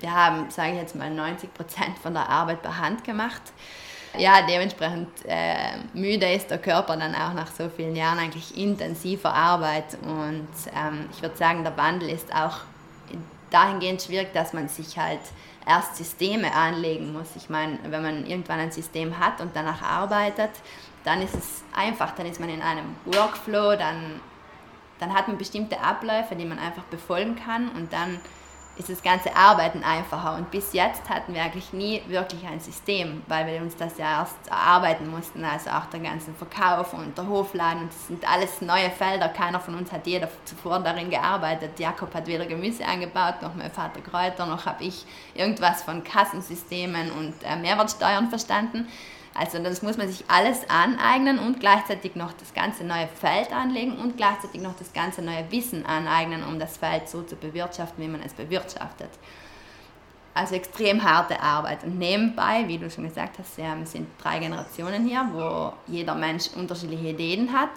Wir 0.00 0.12
haben, 0.12 0.50
sage 0.50 0.72
ich 0.72 0.78
jetzt 0.78 0.94
mal, 0.94 1.10
90 1.10 1.52
Prozent 1.54 1.98
von 1.98 2.12
der 2.14 2.28
Arbeit 2.28 2.62
per 2.62 2.78
Hand 2.78 3.04
gemacht. 3.04 3.42
Ja, 4.18 4.46
dementsprechend 4.46 5.08
äh, 5.26 5.76
müde 5.92 6.32
ist 6.32 6.50
der 6.50 6.58
Körper 6.58 6.96
dann 6.96 7.14
auch 7.14 7.34
nach 7.34 7.50
so 7.50 7.68
vielen 7.68 7.96
Jahren 7.96 8.18
eigentlich 8.18 8.56
intensiver 8.56 9.32
Arbeit. 9.32 9.98
Und 10.02 10.48
ähm, 10.74 11.06
ich 11.12 11.20
würde 11.20 11.36
sagen, 11.36 11.64
der 11.64 11.76
Wandel 11.76 12.08
ist 12.08 12.34
auch 12.34 12.60
dahingehend 13.50 14.02
schwierig, 14.02 14.32
dass 14.32 14.52
man 14.52 14.68
sich 14.68 14.98
halt 14.98 15.20
erst 15.66 15.96
Systeme 15.96 16.54
anlegen 16.54 17.12
muss. 17.12 17.28
Ich 17.36 17.50
meine, 17.50 17.78
wenn 17.88 18.02
man 18.02 18.26
irgendwann 18.26 18.60
ein 18.60 18.72
System 18.72 19.18
hat 19.18 19.40
und 19.40 19.54
danach 19.54 19.82
arbeitet, 19.82 20.50
dann 21.04 21.20
ist 21.22 21.34
es 21.34 21.64
einfach, 21.74 22.12
dann 22.14 22.26
ist 22.26 22.40
man 22.40 22.48
in 22.48 22.62
einem 22.62 22.96
Workflow, 23.04 23.76
dann, 23.76 24.20
dann 24.98 25.12
hat 25.12 25.28
man 25.28 25.38
bestimmte 25.38 25.80
Abläufe, 25.80 26.36
die 26.36 26.44
man 26.44 26.58
einfach 26.58 26.84
befolgen 26.84 27.36
kann 27.36 27.68
und 27.70 27.92
dann 27.92 28.20
ist 28.78 28.90
das 28.90 29.02
ganze 29.02 29.34
Arbeiten 29.34 29.82
einfacher. 29.82 30.36
Und 30.36 30.50
bis 30.50 30.72
jetzt 30.72 31.08
hatten 31.08 31.34
wir 31.34 31.42
eigentlich 31.42 31.72
nie 31.72 32.02
wirklich 32.08 32.46
ein 32.46 32.60
System, 32.60 33.22
weil 33.26 33.46
wir 33.46 33.60
uns 33.62 33.76
das 33.76 33.96
ja 33.98 34.20
erst 34.20 34.36
erarbeiten 34.48 35.10
mussten, 35.10 35.44
also 35.44 35.70
auch 35.70 35.86
der 35.86 36.00
ganze 36.00 36.32
Verkauf 36.32 36.92
und 36.92 37.16
der 37.16 37.26
Hofladen. 37.26 37.82
Und 37.82 37.92
das 37.92 38.06
sind 38.06 38.30
alles 38.30 38.60
neue 38.60 38.90
Felder. 38.90 39.28
Keiner 39.28 39.60
von 39.60 39.74
uns 39.74 39.90
hat 39.92 40.06
jeder 40.06 40.28
zuvor 40.44 40.80
darin 40.80 41.10
gearbeitet. 41.10 41.78
Jakob 41.78 42.14
hat 42.14 42.26
weder 42.26 42.46
Gemüse 42.46 42.86
angebaut, 42.86 43.40
noch 43.42 43.54
mein 43.54 43.70
Vater 43.70 44.00
Kräuter, 44.00 44.46
noch 44.46 44.66
habe 44.66 44.84
ich 44.84 45.06
irgendwas 45.34 45.82
von 45.82 46.04
Kassensystemen 46.04 47.10
und 47.12 47.34
äh, 47.44 47.56
Mehrwertsteuern 47.56 48.28
verstanden. 48.28 48.88
Also 49.38 49.58
das 49.58 49.82
muss 49.82 49.98
man 49.98 50.08
sich 50.08 50.24
alles 50.28 50.68
aneignen 50.70 51.38
und 51.38 51.60
gleichzeitig 51.60 52.16
noch 52.16 52.32
das 52.32 52.54
ganze 52.54 52.84
neue 52.84 53.06
Feld 53.06 53.52
anlegen 53.52 53.98
und 53.98 54.16
gleichzeitig 54.16 54.62
noch 54.62 54.76
das 54.78 54.92
ganze 54.92 55.20
neue 55.20 55.50
Wissen 55.50 55.84
aneignen, 55.84 56.42
um 56.44 56.58
das 56.58 56.78
Feld 56.78 57.08
so 57.08 57.22
zu 57.22 57.36
bewirtschaften, 57.36 58.02
wie 58.02 58.08
man 58.08 58.22
es 58.22 58.32
bewirtschaftet. 58.32 59.10
Also 60.32 60.54
extrem 60.54 61.02
harte 61.02 61.40
Arbeit. 61.40 61.84
Und 61.84 61.98
nebenbei, 61.98 62.64
wie 62.66 62.78
du 62.78 62.90
schon 62.90 63.04
gesagt 63.04 63.38
hast, 63.38 63.58
wir 63.58 63.74
sind 63.84 64.08
drei 64.18 64.38
Generationen 64.38 65.06
hier, 65.06 65.28
wo 65.32 65.72
jeder 65.86 66.14
Mensch 66.14 66.48
unterschiedliche 66.54 67.08
Ideen 67.08 67.52
hat. 67.52 67.70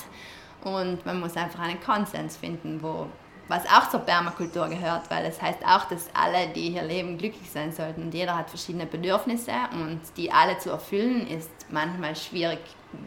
Und 0.63 1.05
man 1.05 1.19
muss 1.19 1.37
einfach 1.37 1.59
einen 1.59 1.81
Konsens 1.81 2.35
finden, 2.37 2.81
wo 2.81 3.07
was 3.49 3.65
auch 3.65 3.89
zur 3.89 4.01
Permakultur 4.01 4.69
gehört, 4.69 5.09
weil 5.09 5.25
es 5.25 5.41
heißt 5.41 5.65
auch, 5.65 5.85
dass 5.85 6.07
alle, 6.13 6.47
die 6.49 6.69
hier 6.69 6.83
leben, 6.83 7.17
glücklich 7.17 7.49
sein 7.49 7.73
sollten. 7.73 8.03
Und 8.03 8.13
jeder 8.13 8.37
hat 8.37 8.49
verschiedene 8.49 8.85
Bedürfnisse 8.85 9.51
und 9.73 9.99
die 10.15 10.31
alle 10.31 10.57
zu 10.59 10.69
erfüllen, 10.69 11.27
ist 11.27 11.49
manchmal 11.69 12.15
schwierig 12.15 12.59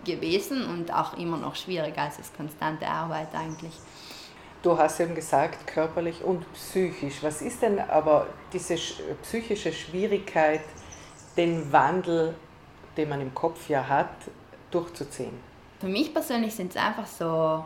gewesen 0.05 0.67
und 0.67 0.93
auch 0.93 1.17
immer 1.17 1.37
noch 1.37 1.55
schwierig, 1.55 1.97
als 1.97 2.19
es 2.19 2.33
konstante 2.35 2.87
Arbeit 2.87 3.29
eigentlich. 3.35 3.73
Du 4.63 4.77
hast 4.77 5.01
eben 5.01 5.15
gesagt, 5.15 5.67
körperlich 5.67 6.23
und 6.23 6.53
psychisch. 6.55 7.23
Was 7.23 7.41
ist 7.41 7.63
denn 7.63 7.79
aber 7.79 8.27
diese 8.53 8.77
psychische 9.23 9.73
Schwierigkeit, 9.73 10.63
den 11.37 11.73
Wandel, 11.73 12.35
den 12.97 13.09
man 13.09 13.21
im 13.21 13.35
Kopf 13.35 13.69
ja 13.69 13.87
hat, 13.89 14.11
durchzuziehen? 14.73 15.39
Für 15.81 15.89
mich 15.89 16.13
persönlich 16.13 16.55
sind 16.55 16.71
es 16.71 16.77
einfach 16.77 17.07
so, 17.07 17.65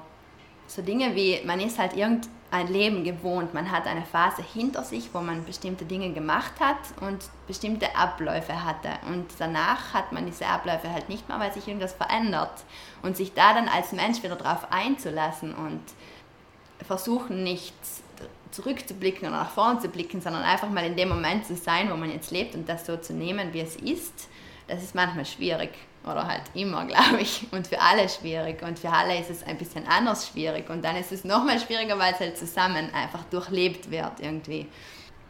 so 0.66 0.82
Dinge 0.82 1.14
wie, 1.14 1.42
man 1.44 1.60
ist 1.60 1.78
halt 1.78 1.94
irgend 1.94 2.28
ein 2.50 2.68
Leben 2.68 3.04
gewohnt. 3.04 3.54
Man 3.54 3.70
hat 3.70 3.86
eine 3.86 4.04
Phase 4.04 4.42
hinter 4.42 4.84
sich, 4.84 5.12
wo 5.12 5.20
man 5.20 5.44
bestimmte 5.44 5.84
Dinge 5.84 6.12
gemacht 6.12 6.52
hat 6.60 6.78
und 7.00 7.18
bestimmte 7.46 7.96
Abläufe 7.96 8.64
hatte. 8.64 8.90
Und 9.08 9.26
danach 9.38 9.92
hat 9.94 10.12
man 10.12 10.26
diese 10.26 10.46
Abläufe 10.46 10.92
halt 10.92 11.08
nicht 11.08 11.28
mehr, 11.28 11.40
weil 11.40 11.52
sich 11.52 11.66
irgendwas 11.66 11.92
verändert. 11.92 12.64
Und 13.02 13.16
sich 13.16 13.34
da 13.34 13.54
dann 13.54 13.68
als 13.68 13.92
Mensch 13.92 14.22
wieder 14.22 14.36
darauf 14.36 14.70
einzulassen 14.70 15.54
und 15.54 15.80
versuchen 16.86 17.42
nicht 17.42 17.74
zurückzublicken 18.50 19.28
oder 19.28 19.38
nach 19.38 19.50
vorne 19.50 19.80
zu 19.80 19.88
blicken, 19.88 20.20
sondern 20.20 20.42
einfach 20.42 20.70
mal 20.70 20.84
in 20.84 20.96
dem 20.96 21.08
Moment 21.08 21.46
zu 21.46 21.56
sein, 21.56 21.90
wo 21.90 21.96
man 21.96 22.10
jetzt 22.10 22.30
lebt 22.30 22.54
und 22.54 22.68
das 22.68 22.86
so 22.86 22.96
zu 22.96 23.12
nehmen, 23.12 23.52
wie 23.52 23.60
es 23.60 23.76
ist, 23.76 24.28
das 24.68 24.82
ist 24.82 24.94
manchmal 24.94 25.26
schwierig 25.26 25.70
oder 26.06 26.26
halt 26.26 26.42
immer, 26.54 26.84
glaube 26.86 27.20
ich. 27.20 27.46
Und 27.50 27.66
für 27.66 27.80
alle 27.80 28.08
schwierig. 28.08 28.62
Und 28.62 28.78
für 28.78 28.90
alle 28.90 29.18
ist 29.18 29.30
es 29.30 29.42
ein 29.44 29.58
bisschen 29.58 29.86
anders 29.86 30.28
schwierig. 30.28 30.70
Und 30.70 30.84
dann 30.84 30.96
ist 30.96 31.12
es 31.12 31.24
nochmal 31.24 31.58
schwieriger, 31.58 31.98
weil 31.98 32.14
es 32.14 32.20
halt 32.20 32.38
zusammen 32.38 32.92
einfach 32.94 33.24
durchlebt 33.24 33.90
wird 33.90 34.20
irgendwie. 34.20 34.66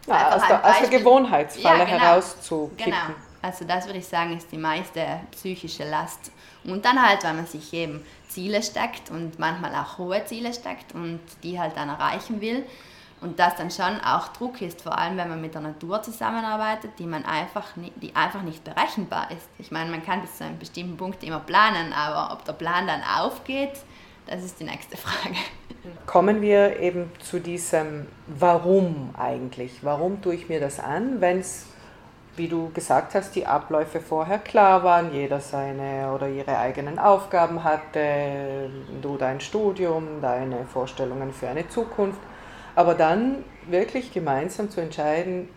Ja, 0.06 0.36
aus, 0.36 0.46
der, 0.46 0.64
aus 0.64 0.78
der 0.78 0.98
Gewohnheitsfalle 0.98 1.78
ja, 1.80 1.84
genau. 1.84 1.98
herauszukippen. 1.98 2.84
Genau. 2.84 3.16
Also 3.42 3.64
das 3.64 3.86
würde 3.86 3.98
ich 3.98 4.06
sagen, 4.06 4.36
ist 4.36 4.50
die 4.52 4.58
meiste 4.58 5.04
psychische 5.32 5.88
Last. 5.88 6.30
Und 6.64 6.84
dann 6.84 7.00
halt, 7.00 7.24
weil 7.24 7.34
man 7.34 7.46
sich 7.46 7.72
eben 7.72 8.04
Ziele 8.28 8.62
steckt 8.62 9.10
und 9.10 9.38
manchmal 9.38 9.74
auch 9.74 9.98
hohe 9.98 10.24
Ziele 10.24 10.52
steckt 10.52 10.94
und 10.94 11.20
die 11.42 11.58
halt 11.58 11.76
dann 11.76 11.88
erreichen 11.88 12.40
will. 12.40 12.64
Und 13.20 13.38
das 13.38 13.56
dann 13.56 13.70
schon 13.70 14.00
auch 14.00 14.28
Druck 14.28 14.60
ist, 14.60 14.82
vor 14.82 14.98
allem 14.98 15.16
wenn 15.16 15.28
man 15.28 15.40
mit 15.40 15.54
der 15.54 15.62
Natur 15.62 16.02
zusammenarbeitet, 16.02 16.90
die 16.98 17.06
man 17.06 17.24
einfach, 17.24 17.64
die 17.76 18.14
einfach 18.14 18.42
nicht 18.42 18.62
berechenbar 18.62 19.30
ist. 19.30 19.48
Ich 19.58 19.70
meine, 19.70 19.90
man 19.90 20.04
kann 20.04 20.20
bis 20.20 20.36
zu 20.36 20.44
einem 20.44 20.58
bestimmten 20.58 20.96
Punkt 20.96 21.24
immer 21.24 21.40
planen, 21.40 21.92
aber 21.94 22.34
ob 22.34 22.44
der 22.44 22.52
Plan 22.52 22.86
dann 22.86 23.00
aufgeht, 23.02 23.72
Das 24.26 24.42
ist 24.42 24.58
die 24.58 24.64
nächste 24.64 24.96
Frage. 25.04 25.36
Kommen 26.06 26.42
wir 26.42 26.80
eben 26.80 27.10
zu 27.20 27.40
diesem 27.40 28.06
Warum 28.26 29.14
eigentlich? 29.16 29.78
Warum 29.82 30.20
tue 30.20 30.34
ich 30.34 30.48
mir 30.48 30.58
das 30.60 30.80
an, 30.80 31.20
wenn 31.20 31.38
es, 31.38 31.66
wie 32.34 32.48
du 32.48 32.70
gesagt 32.72 33.14
hast, 33.14 33.36
die 33.36 33.46
Abläufe 33.46 34.00
vorher 34.00 34.38
klar 34.38 34.82
waren, 34.82 35.12
jeder 35.14 35.40
seine 35.40 36.12
oder 36.12 36.28
ihre 36.28 36.58
eigenen 36.58 36.98
Aufgaben 36.98 37.62
hatte, 37.62 38.68
du 39.00 39.16
dein 39.16 39.40
Studium, 39.40 40.20
deine 40.20 40.66
Vorstellungen 40.66 41.32
für 41.32 41.48
eine 41.48 41.68
Zukunft, 41.68 42.18
aber 42.76 42.94
dann 42.94 43.42
wirklich 43.66 44.12
gemeinsam 44.12 44.70
zu 44.70 44.80
entscheiden, 44.80 45.48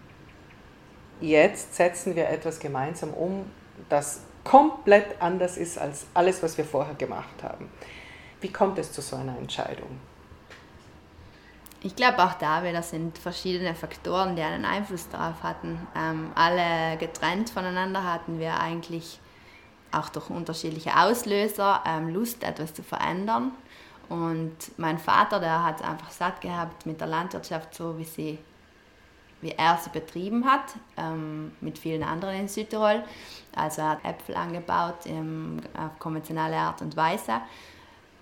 jetzt 1.22 1.76
setzen 1.76 2.16
wir 2.16 2.30
etwas 2.30 2.60
gemeinsam 2.60 3.14
um, 3.14 3.46
das 3.90 4.22
komplett 4.44 5.22
anders 5.22 5.58
ist 5.58 5.78
als 5.78 6.08
alles, 6.14 6.42
was 6.42 6.58
wir 6.58 6.66
vorher 6.66 6.96
gemacht 6.96 7.44
haben. 7.44 7.70
Wie 8.42 8.52
kommt 8.52 8.80
es 8.80 8.94
zu 8.94 9.02
so 9.02 9.18
einer 9.18 9.38
Entscheidung? 9.38 10.00
Ich 11.82 11.96
glaube 11.96 12.24
auch 12.24 12.34
da 12.34 12.64
wieder 12.64 12.82
sind 12.82 13.18
verschiedene 13.18 13.76
Faktoren, 13.76 14.36
die 14.36 14.42
einen 14.42 14.66
Einfluss 14.66 15.08
darauf 15.10 15.44
hatten. 15.44 15.88
Ähm, 15.96 16.32
alle 16.36 16.98
getrennt 16.98 17.50
voneinander 17.50 18.04
hatten 18.04 18.40
wir 18.40 18.60
eigentlich 18.60 19.20
auch 19.92 20.10
durch 20.10 20.30
unterschiedliche 20.30 20.98
Auslöser 20.98 21.84
ähm, 21.86 22.10
Lust, 22.10 22.44
etwas 22.44 22.74
zu 22.74 22.84
verändern. 22.84 23.52
Und 24.10 24.56
mein 24.78 24.98
Vater, 24.98 25.40
der 25.40 25.64
hat 25.64 25.84
einfach 25.84 26.12
satt 26.12 26.42
gehabt 26.42 26.86
mit 26.86 27.00
der 27.00 27.08
Landwirtschaft, 27.08 27.76
so 27.76 27.98
wie, 27.98 28.04
sie, 28.04 28.40
wie 29.42 29.52
er 29.52 29.78
sie 29.78 29.92
betrieben 29.92 30.46
hat, 30.46 30.74
ähm, 30.98 31.52
mit 31.62 31.78
vielen 31.78 32.04
anderen 32.04 32.36
in 32.36 32.48
Südtirol. 32.48 33.04
Also 33.56 33.82
er 33.82 33.90
hat 33.90 34.06
Äpfel 34.06 34.36
angebaut 34.36 35.06
in, 35.06 35.62
auf 35.78 36.00
konventionelle 36.00 36.58
Art 36.58 36.82
und 36.82 36.98
Weise 36.98 37.42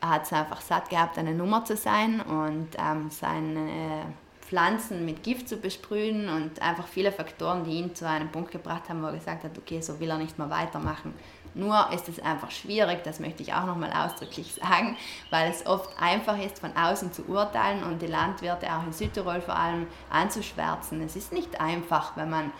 er 0.02 0.10
hat 0.10 0.23
es 0.23 0.34
einfach 0.34 0.62
satt 0.62 0.89
gehabt, 0.89 1.17
eine 1.17 1.34
Nummer 1.34 1.65
zu 1.65 1.76
sein 1.76 2.21
und 2.21 2.69
ähm, 2.78 3.10
seine 3.10 4.06
Pflanzen 4.41 5.06
mit 5.06 5.23
Gift 5.23 5.50
zu 5.50 5.58
besprühen 5.58 6.30
und 6.30 6.62
einfach 6.62 6.88
viele 6.88 7.12
Faktoren, 7.12 7.63
die 7.63 7.71
ihn 7.71 7.95
zu 7.95 8.08
einem 8.08 8.30
Punkt 8.30 8.52
gebracht 8.52 8.89
haben, 8.89 9.02
wo 9.02 9.08
er 9.08 9.13
gesagt 9.13 9.43
hat, 9.43 9.58
okay, 9.58 9.82
so 9.82 10.00
will 10.00 10.10
er 10.10 10.17
nicht 10.17 10.38
mehr 10.38 10.50
weitermachen. 10.50 11.13
Nur 11.58 11.91
ist 11.91 12.08
es 12.08 12.20
einfach 12.20 12.52
schwierig, 12.52 13.04
das 13.04 13.20
möchte 13.20 13.41
ich 13.41 13.54
auch 13.54 13.65
nochmal 13.65 13.91
ausdrücklich 13.91 14.54
sagen, 14.62 14.96
weil 15.32 15.50
es 15.50 15.65
oft 15.65 15.89
einfach 16.00 16.38
ist, 16.38 16.60
von 16.60 16.76
außen 16.78 17.12
zu 17.12 17.26
urteilen 17.28 17.84
und 17.84 18.02
die 18.02 18.08
Landwirte 18.08 18.67
auch 18.72 18.84
in 18.84 18.93
Südtirol 18.93 19.41
vor 19.41 19.58
allem 19.58 19.88
anzuschwärzen. 20.10 21.02
Es 21.02 21.15
ist 21.15 21.34
nicht 21.34 21.60
einfach, 21.60 22.15
wenn 22.15 22.30
man 22.30 22.52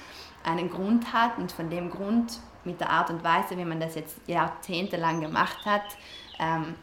einen 0.44 0.70
Grund 0.70 1.14
hat 1.14 1.38
und 1.38 1.52
von 1.52 1.70
dem 1.70 1.92
Grund 1.92 2.40
mit 2.64 2.80
der 2.80 2.90
Art 2.90 3.10
und 3.10 3.24
Weise, 3.24 3.58
wie 3.58 3.66
man 3.66 3.80
das 3.80 3.96
jetzt 3.96 4.18
jahrzehntelang 4.28 5.22
gemacht 5.22 5.66
hat, 5.66 5.84
ähm, 6.40 6.76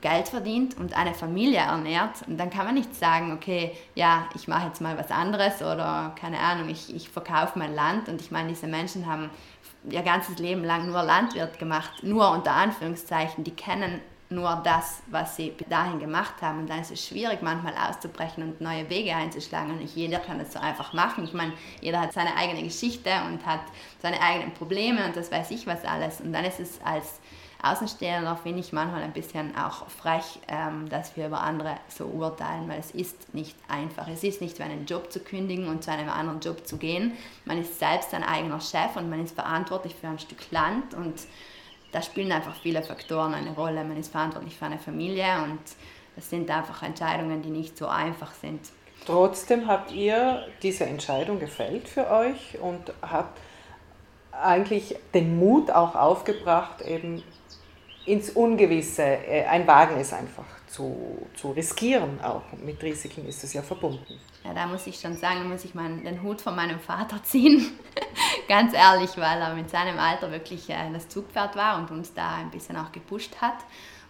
Geld 0.00 0.28
verdient 0.28 0.78
und 0.78 0.96
eine 0.96 1.14
Familie 1.14 1.58
ernährt. 1.58 2.26
Und 2.26 2.38
dann 2.38 2.50
kann 2.50 2.64
man 2.64 2.74
nicht 2.74 2.94
sagen, 2.94 3.32
okay, 3.32 3.76
ja, 3.94 4.26
ich 4.34 4.48
mache 4.48 4.68
jetzt 4.68 4.80
mal 4.80 4.96
was 4.96 5.10
anderes 5.10 5.60
oder 5.60 6.14
keine 6.18 6.38
Ahnung, 6.38 6.68
ich, 6.68 6.94
ich 6.94 7.10
verkaufe 7.10 7.58
mein 7.58 7.74
Land. 7.74 8.08
Und 8.08 8.20
ich 8.20 8.30
meine, 8.30 8.48
diese 8.48 8.66
Menschen 8.66 9.06
haben 9.06 9.30
ihr 9.88 10.02
ganzes 10.02 10.38
Leben 10.38 10.64
lang 10.64 10.86
nur 10.86 11.02
Landwirt 11.02 11.58
gemacht, 11.58 12.02
nur 12.02 12.30
unter 12.30 12.52
Anführungszeichen, 12.52 13.44
die 13.44 13.54
kennen 13.54 14.00
nur 14.30 14.60
das, 14.64 15.02
was 15.08 15.34
sie 15.34 15.52
dahin 15.68 15.98
gemacht 15.98 16.34
haben. 16.40 16.60
Und 16.60 16.70
dann 16.70 16.80
ist 16.80 16.92
es 16.92 17.04
schwierig, 17.04 17.42
manchmal 17.42 17.74
auszubrechen 17.74 18.44
und 18.44 18.60
neue 18.60 18.88
Wege 18.88 19.14
einzuschlagen. 19.14 19.72
Und 19.72 19.80
nicht 19.80 19.96
jeder 19.96 20.20
kann 20.20 20.38
das 20.38 20.52
so 20.52 20.60
einfach 20.60 20.92
machen. 20.92 21.24
Ich 21.24 21.32
meine, 21.32 21.52
jeder 21.80 22.00
hat 22.00 22.12
seine 22.12 22.36
eigene 22.36 22.62
Geschichte 22.62 23.10
und 23.26 23.44
hat 23.44 23.62
seine 24.00 24.20
eigenen 24.22 24.54
Probleme 24.54 25.04
und 25.04 25.16
das 25.16 25.32
weiß 25.32 25.50
ich 25.50 25.66
was 25.66 25.84
alles. 25.84 26.20
Und 26.20 26.32
dann 26.32 26.44
ist 26.44 26.60
es 26.60 26.80
als 26.84 27.20
Außenstehender 27.62 28.36
finde 28.36 28.60
ich 28.60 28.72
manchmal 28.72 29.02
ein 29.02 29.12
bisschen 29.12 29.54
auch 29.56 29.88
frech, 29.88 30.40
ähm, 30.48 30.88
dass 30.88 31.16
wir 31.16 31.26
über 31.26 31.40
andere 31.40 31.76
so 31.88 32.06
urteilen, 32.06 32.68
weil 32.68 32.80
es 32.80 32.90
ist 32.90 33.34
nicht 33.34 33.54
einfach. 33.68 34.08
Es 34.08 34.24
ist 34.24 34.40
nicht, 34.40 34.60
einen 34.60 34.86
Job 34.86 35.12
zu 35.12 35.20
kündigen 35.20 35.68
und 35.68 35.84
zu 35.84 35.92
einem 35.92 36.08
anderen 36.08 36.40
Job 36.40 36.66
zu 36.66 36.78
gehen. 36.78 37.12
Man 37.44 37.58
ist 37.58 37.78
selbst 37.78 38.14
ein 38.14 38.24
eigener 38.24 38.60
Chef 38.60 38.96
und 38.96 39.10
man 39.10 39.22
ist 39.22 39.34
verantwortlich 39.34 39.94
für 39.94 40.08
ein 40.08 40.18
Stück 40.18 40.50
Land 40.50 40.94
und 40.94 41.14
da 41.92 42.00
spielen 42.00 42.32
einfach 42.32 42.54
viele 42.54 42.82
Faktoren 42.82 43.34
eine 43.34 43.50
Rolle. 43.50 43.84
Man 43.84 43.98
ist 43.98 44.12
verantwortlich 44.12 44.56
für 44.56 44.66
eine 44.66 44.78
Familie 44.78 45.42
und 45.42 45.60
das 46.16 46.30
sind 46.30 46.50
einfach 46.50 46.82
Entscheidungen, 46.82 47.42
die 47.42 47.50
nicht 47.50 47.76
so 47.76 47.88
einfach 47.88 48.32
sind. 48.32 48.60
Trotzdem 49.06 49.66
habt 49.66 49.92
ihr 49.92 50.46
diese 50.62 50.84
Entscheidung 50.84 51.40
gefällt 51.40 51.88
für 51.88 52.10
euch 52.10 52.58
und 52.60 52.92
habt 53.02 53.38
eigentlich 54.32 54.96
den 55.14 55.38
Mut 55.38 55.70
auch 55.70 55.94
aufgebracht, 55.94 56.82
eben 56.82 57.22
ins 58.06 58.30
Ungewisse, 58.30 59.02
äh, 59.02 59.44
ein 59.44 59.66
Wagen 59.66 60.00
ist 60.00 60.12
einfach 60.12 60.44
zu, 60.66 61.26
zu 61.34 61.50
riskieren 61.50 62.20
auch. 62.22 62.42
Mit 62.64 62.82
Risiken 62.82 63.26
ist 63.26 63.44
es 63.44 63.52
ja 63.52 63.62
verbunden. 63.62 64.18
Ja, 64.44 64.54
da 64.54 64.66
muss 64.66 64.86
ich 64.86 64.98
schon 64.98 65.16
sagen, 65.16 65.40
da 65.42 65.48
muss 65.48 65.64
ich 65.64 65.74
meinen, 65.74 66.02
den 66.04 66.22
Hut 66.22 66.40
von 66.40 66.56
meinem 66.56 66.80
Vater 66.80 67.22
ziehen. 67.22 67.78
Ganz 68.48 68.72
ehrlich, 68.72 69.16
weil 69.16 69.40
er 69.40 69.54
mit 69.54 69.70
seinem 69.70 69.98
Alter 69.98 70.30
wirklich 70.30 70.70
äh, 70.70 70.90
das 70.92 71.08
Zugpferd 71.08 71.56
war 71.56 71.78
und 71.78 71.90
uns 71.90 72.14
da 72.14 72.36
ein 72.36 72.50
bisschen 72.50 72.76
auch 72.76 72.92
gepusht 72.92 73.36
hat 73.40 73.58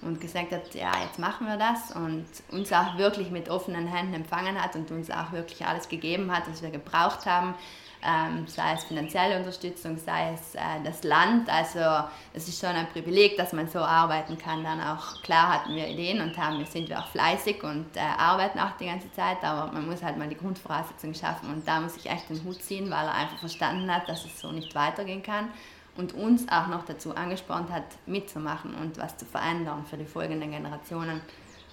und 0.03 0.21
gesagt 0.21 0.53
hat, 0.53 0.75
ja, 0.75 0.93
jetzt 1.05 1.19
machen 1.19 1.47
wir 1.47 1.57
das 1.57 1.95
und 1.95 2.25
uns 2.51 2.73
auch 2.73 2.97
wirklich 2.97 3.31
mit 3.31 3.51
offenen 3.51 3.87
Händen 3.87 4.15
empfangen 4.15 4.63
hat 4.63 4.75
und 4.77 4.91
uns 4.91 5.11
auch 5.11 5.33
wirklich 5.33 5.67
alles 5.67 5.89
gegeben 5.89 6.35
hat, 6.35 6.45
was 6.51 6.63
wir 6.63 6.71
gebraucht 6.71 7.27
haben 7.27 7.55
ähm, 8.03 8.47
sei 8.47 8.75
es 8.75 8.85
finanzielle 8.85 9.39
Unterstützung, 9.39 9.99
sei 9.99 10.33
es 10.33 10.55
äh, 10.55 10.83
das 10.85 11.03
Land. 11.05 11.49
Also 11.49 12.09
es 12.33 12.49
ist 12.49 12.61
schon 12.61 12.71
ein 12.71 12.89
Privileg, 12.89 13.37
dass 13.37 13.53
man 13.53 13.69
so 13.69 13.81
arbeiten 13.81 14.39
kann. 14.39 14.65
Dann 14.65 14.81
auch 14.81 15.23
klar 15.23 15.55
hatten 15.55 15.75
wir 15.75 15.87
Ideen 15.87 16.21
und 16.21 16.37
haben, 16.39 16.65
sind 16.65 16.89
wir 16.89 16.99
auch 16.99 17.09
fleißig 17.09 17.63
und 17.63 17.97
äh, 17.97 18.01
arbeiten 18.01 18.59
auch 18.59 18.77
die 18.79 18.87
ganze 18.87 19.13
Zeit, 19.13 19.43
aber 19.43 19.71
man 19.73 19.87
muss 19.87 20.03
halt 20.03 20.17
mal 20.17 20.29
die 20.29 20.37
Grundvoraussetzungen 20.37 21.15
schaffen 21.15 21.53
und 21.53 21.67
da 21.67 21.81
muss 21.81 21.97
ich 21.97 22.11
echt 22.11 22.29
den 22.31 22.43
Hut 22.45 22.63
ziehen, 22.63 22.91
weil 22.91 23.07
er 23.07 23.15
einfach 23.15 23.39
verstanden 23.39 23.93
hat, 23.95 24.09
dass 24.09 24.25
es 24.25 24.41
so 24.41 24.51
nicht 24.51 24.75
weitergehen 24.75 25.23
kann 25.23 25.49
und 25.97 26.15
uns 26.15 26.49
auch 26.49 26.69
noch 26.69 26.85
dazu 26.85 27.15
angespornt 27.15 27.71
hat, 27.71 27.85
mitzumachen 28.07 28.75
und 28.75 28.99
was 28.99 29.17
zu 29.17 29.27
verändern 29.27 29.85
für 29.89 29.97
die 29.97 30.07
folgenden 30.07 30.51
Generationen. 30.51 31.21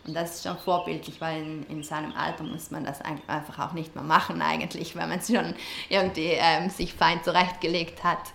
Und 0.08 0.14
das 0.14 0.36
ist 0.36 0.44
schon 0.44 0.58
vorbildlich, 0.58 1.20
weil 1.20 1.42
in, 1.42 1.64
in 1.68 1.84
seinem 1.84 2.14
Alter 2.14 2.44
muss 2.44 2.72
man 2.72 2.86
das 2.86 3.02
einfach 3.02 3.60
auch 3.60 3.74
nicht 3.74 3.94
mehr 3.94 4.04
machen 4.04 4.42
eigentlich, 4.42 4.96
weil 4.96 5.08
man 5.08 5.20
es 5.20 5.28
schon 5.34 5.54
irgendwie 5.90 6.32
ähm, 6.32 6.70
sich 6.70 6.94
fein 6.94 7.22
zurechtgelegt 7.24 8.04
hat. 8.04 8.32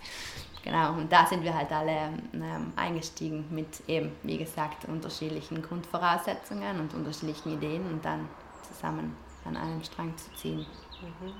Genau, 0.63 0.93
und 0.93 1.11
da 1.11 1.25
sind 1.25 1.43
wir 1.43 1.53
halt 1.53 1.71
alle 1.73 2.09
ähm, 2.33 2.71
eingestiegen 2.77 3.45
mit 3.49 3.81
eben, 3.87 4.13
wie 4.23 4.37
gesagt, 4.37 4.85
unterschiedlichen 4.85 5.61
Grundvoraussetzungen 5.61 6.79
und 6.79 6.93
unterschiedlichen 6.93 7.55
Ideen 7.55 7.85
und 7.91 8.05
dann 8.05 8.29
zusammen 8.71 9.17
an 9.43 9.57
einem 9.57 9.83
Strang 9.83 10.15
zu 10.15 10.33
ziehen. 10.35 10.65
Mhm. 11.01 11.33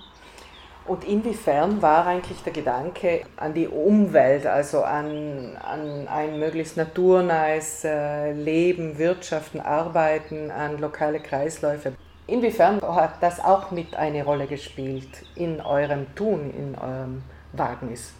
Und 0.85 1.05
inwiefern 1.05 1.81
war 1.81 2.05
eigentlich 2.07 2.43
der 2.43 2.51
Gedanke 2.51 3.21
an 3.37 3.53
die 3.53 3.67
Umwelt, 3.67 4.45
also 4.45 4.83
an, 4.83 5.55
an 5.55 6.07
ein 6.09 6.39
möglichst 6.39 6.75
naturnahes 6.75 7.85
äh, 7.85 8.33
Leben, 8.33 8.97
Wirtschaften, 8.97 9.61
Arbeiten, 9.61 10.51
an 10.51 10.77
lokale 10.79 11.21
Kreisläufe? 11.21 11.93
Inwiefern 12.27 12.81
hat 12.81 13.21
das 13.21 13.39
auch 13.39 13.71
mit 13.71 13.95
eine 13.95 14.25
Rolle 14.25 14.45
gespielt 14.47 15.25
in 15.35 15.61
eurem 15.61 16.13
Tun, 16.15 16.53
in 16.57 16.75
eurem 16.75 17.23
Wagnis? 17.53 18.13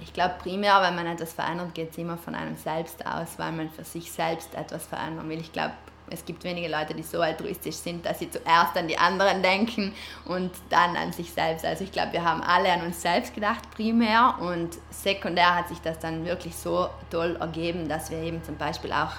Ich 0.00 0.12
glaube 0.12 0.34
primär, 0.40 0.80
wenn 0.82 0.94
man 0.94 1.06
etwas 1.06 1.32
verändert, 1.32 1.74
geht 1.74 1.90
es 1.90 1.98
immer 1.98 2.16
von 2.16 2.34
einem 2.34 2.56
selbst 2.56 3.04
aus, 3.06 3.38
weil 3.38 3.52
man 3.52 3.70
für 3.70 3.84
sich 3.84 4.10
selbst 4.10 4.54
etwas 4.54 4.86
verändern 4.86 5.28
will. 5.28 5.40
Ich 5.40 5.52
glaube, 5.52 5.72
es 6.12 6.24
gibt 6.24 6.44
wenige 6.44 6.68
Leute, 6.68 6.94
die 6.94 7.02
so 7.02 7.20
altruistisch 7.20 7.76
sind, 7.76 8.04
dass 8.04 8.18
sie 8.18 8.30
zuerst 8.30 8.76
an 8.76 8.88
die 8.88 8.98
anderen 8.98 9.42
denken 9.42 9.94
und 10.26 10.50
dann 10.70 10.96
an 10.96 11.12
sich 11.12 11.32
selbst. 11.32 11.64
Also 11.64 11.84
ich 11.84 11.92
glaube, 11.92 12.12
wir 12.12 12.24
haben 12.24 12.42
alle 12.42 12.72
an 12.72 12.82
uns 12.82 13.00
selbst 13.00 13.34
gedacht 13.34 13.70
primär 13.74 14.36
und 14.40 14.78
sekundär 14.90 15.54
hat 15.54 15.68
sich 15.68 15.80
das 15.80 15.98
dann 15.98 16.24
wirklich 16.24 16.54
so 16.54 16.88
toll 17.10 17.36
ergeben, 17.40 17.88
dass 17.88 18.10
wir 18.10 18.18
eben 18.18 18.42
zum 18.44 18.56
Beispiel 18.56 18.92
auch 18.92 19.12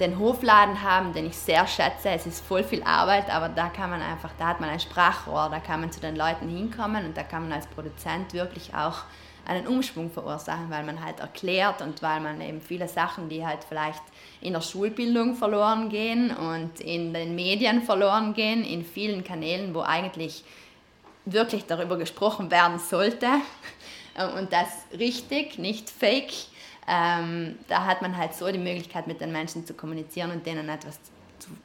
den 0.00 0.18
Hofladen 0.18 0.82
haben, 0.82 1.12
den 1.12 1.26
ich 1.26 1.36
sehr 1.36 1.66
schätze. 1.66 2.08
Es 2.08 2.26
ist 2.26 2.44
voll 2.44 2.64
viel 2.64 2.82
Arbeit, 2.82 3.28
aber 3.28 3.50
da 3.50 3.68
kann 3.68 3.90
man 3.90 4.00
einfach, 4.00 4.30
da 4.38 4.48
hat 4.48 4.60
man 4.60 4.70
ein 4.70 4.80
Sprachrohr, 4.80 5.48
da 5.50 5.60
kann 5.60 5.80
man 5.80 5.92
zu 5.92 6.00
den 6.00 6.16
Leuten 6.16 6.48
hinkommen 6.48 7.04
und 7.04 7.16
da 7.16 7.22
kann 7.22 7.42
man 7.42 7.52
als 7.52 7.66
Produzent 7.66 8.32
wirklich 8.32 8.74
auch 8.74 9.02
einen 9.50 9.66
Umschwung 9.66 10.10
verursachen, 10.10 10.70
weil 10.70 10.84
man 10.84 11.04
halt 11.04 11.18
erklärt 11.18 11.82
und 11.82 12.02
weil 12.02 12.20
man 12.20 12.40
eben 12.40 12.60
viele 12.60 12.86
Sachen, 12.86 13.28
die 13.28 13.44
halt 13.44 13.64
vielleicht 13.68 14.02
in 14.40 14.52
der 14.52 14.60
Schulbildung 14.60 15.34
verloren 15.34 15.88
gehen 15.88 16.30
und 16.30 16.80
in 16.80 17.12
den 17.12 17.34
Medien 17.34 17.82
verloren 17.82 18.32
gehen, 18.32 18.64
in 18.64 18.84
vielen 18.84 19.24
Kanälen, 19.24 19.74
wo 19.74 19.80
eigentlich 19.80 20.44
wirklich 21.24 21.66
darüber 21.66 21.98
gesprochen 21.98 22.50
werden 22.52 22.78
sollte 22.78 23.26
und 24.38 24.52
das 24.52 24.68
richtig, 24.96 25.58
nicht 25.58 25.90
fake. 25.90 26.32
Ähm, 26.88 27.58
da 27.68 27.86
hat 27.86 28.02
man 28.02 28.16
halt 28.16 28.34
so 28.34 28.50
die 28.50 28.58
Möglichkeit, 28.58 29.08
mit 29.08 29.20
den 29.20 29.32
Menschen 29.32 29.66
zu 29.66 29.74
kommunizieren 29.74 30.30
und 30.30 30.46
denen 30.46 30.68
etwas 30.68 31.00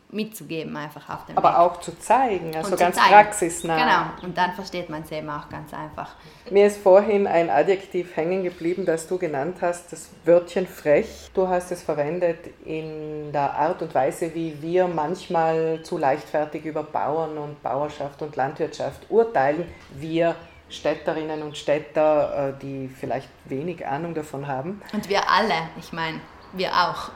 mitzugeben 0.10 0.76
einfach 0.78 1.10
auf 1.10 1.26
dem 1.26 1.38
Aber 1.38 1.50
Weg. 1.50 1.58
auch 1.58 1.80
zu 1.82 1.98
zeigen, 2.00 2.56
also 2.56 2.72
Und 2.72 2.80
ganz 2.80 2.96
zu 2.96 3.02
zeigen. 3.02 3.14
praxisnah. 3.14 3.78
Genau, 3.78 4.26
und 4.28 4.38
dann 4.38 4.54
versteht 4.54 4.90
man 4.90 5.02
es 5.04 5.12
eben 5.12 5.30
auch 5.30 5.50
ganz 5.50 5.74
einfach. 5.74 6.12
Mir 6.50 6.68
ist 6.68 6.78
vorhin 6.82 7.28
ein 7.28 7.50
Adjektiv 7.50 8.16
hängen 8.16 8.44
geblieben, 8.44 8.86
das 8.86 9.08
du 9.08 9.18
genannt 9.18 9.58
hast, 9.62 9.92
das 9.92 10.10
Wörtchen 10.24 10.68
frech. 10.68 11.30
Du 11.34 11.48
hast 11.48 11.72
es 11.72 11.82
verwendet 11.84 12.40
in 12.66 13.32
der 13.32 13.54
Art 13.54 13.82
und 13.82 13.94
Weise, 13.94 14.34
wie 14.34 14.62
wir 14.62 14.88
manchmal 14.88 15.82
zu 15.84 15.98
leichtfertig 15.98 16.66
über 16.66 16.84
Bauern 16.84 17.38
und 17.38 17.62
Bauerschaft 17.64 18.22
und 18.22 18.36
Landwirtschaft 18.36 19.10
urteilen. 19.10 19.66
Wir 19.94 20.36
Städterinnen 20.70 21.44
und 21.44 21.58
Städter, 21.58 22.50
äh, 22.50 22.62
die 22.62 22.88
vielleicht 22.88 23.30
wenig 23.46 23.86
Ahnung 23.86 24.14
davon 24.16 24.48
haben. 24.48 24.82
Und 24.94 25.08
wir 25.10 25.30
alle, 25.30 25.70
ich 25.80 25.94
meine, 25.94 26.20
wir 26.54 26.72
auch. 26.72 27.10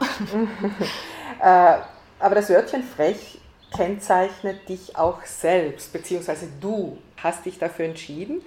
Aber 2.20 2.34
das 2.34 2.50
Wörtchen 2.50 2.84
frech 2.84 3.38
kennzeichnet 3.74 4.68
dich 4.68 4.96
auch 4.96 5.24
selbst, 5.24 5.92
beziehungsweise 5.92 6.48
du 6.60 6.98
hast 7.16 7.46
dich 7.46 7.58
dafür 7.58 7.86
entschieden. 7.86 8.42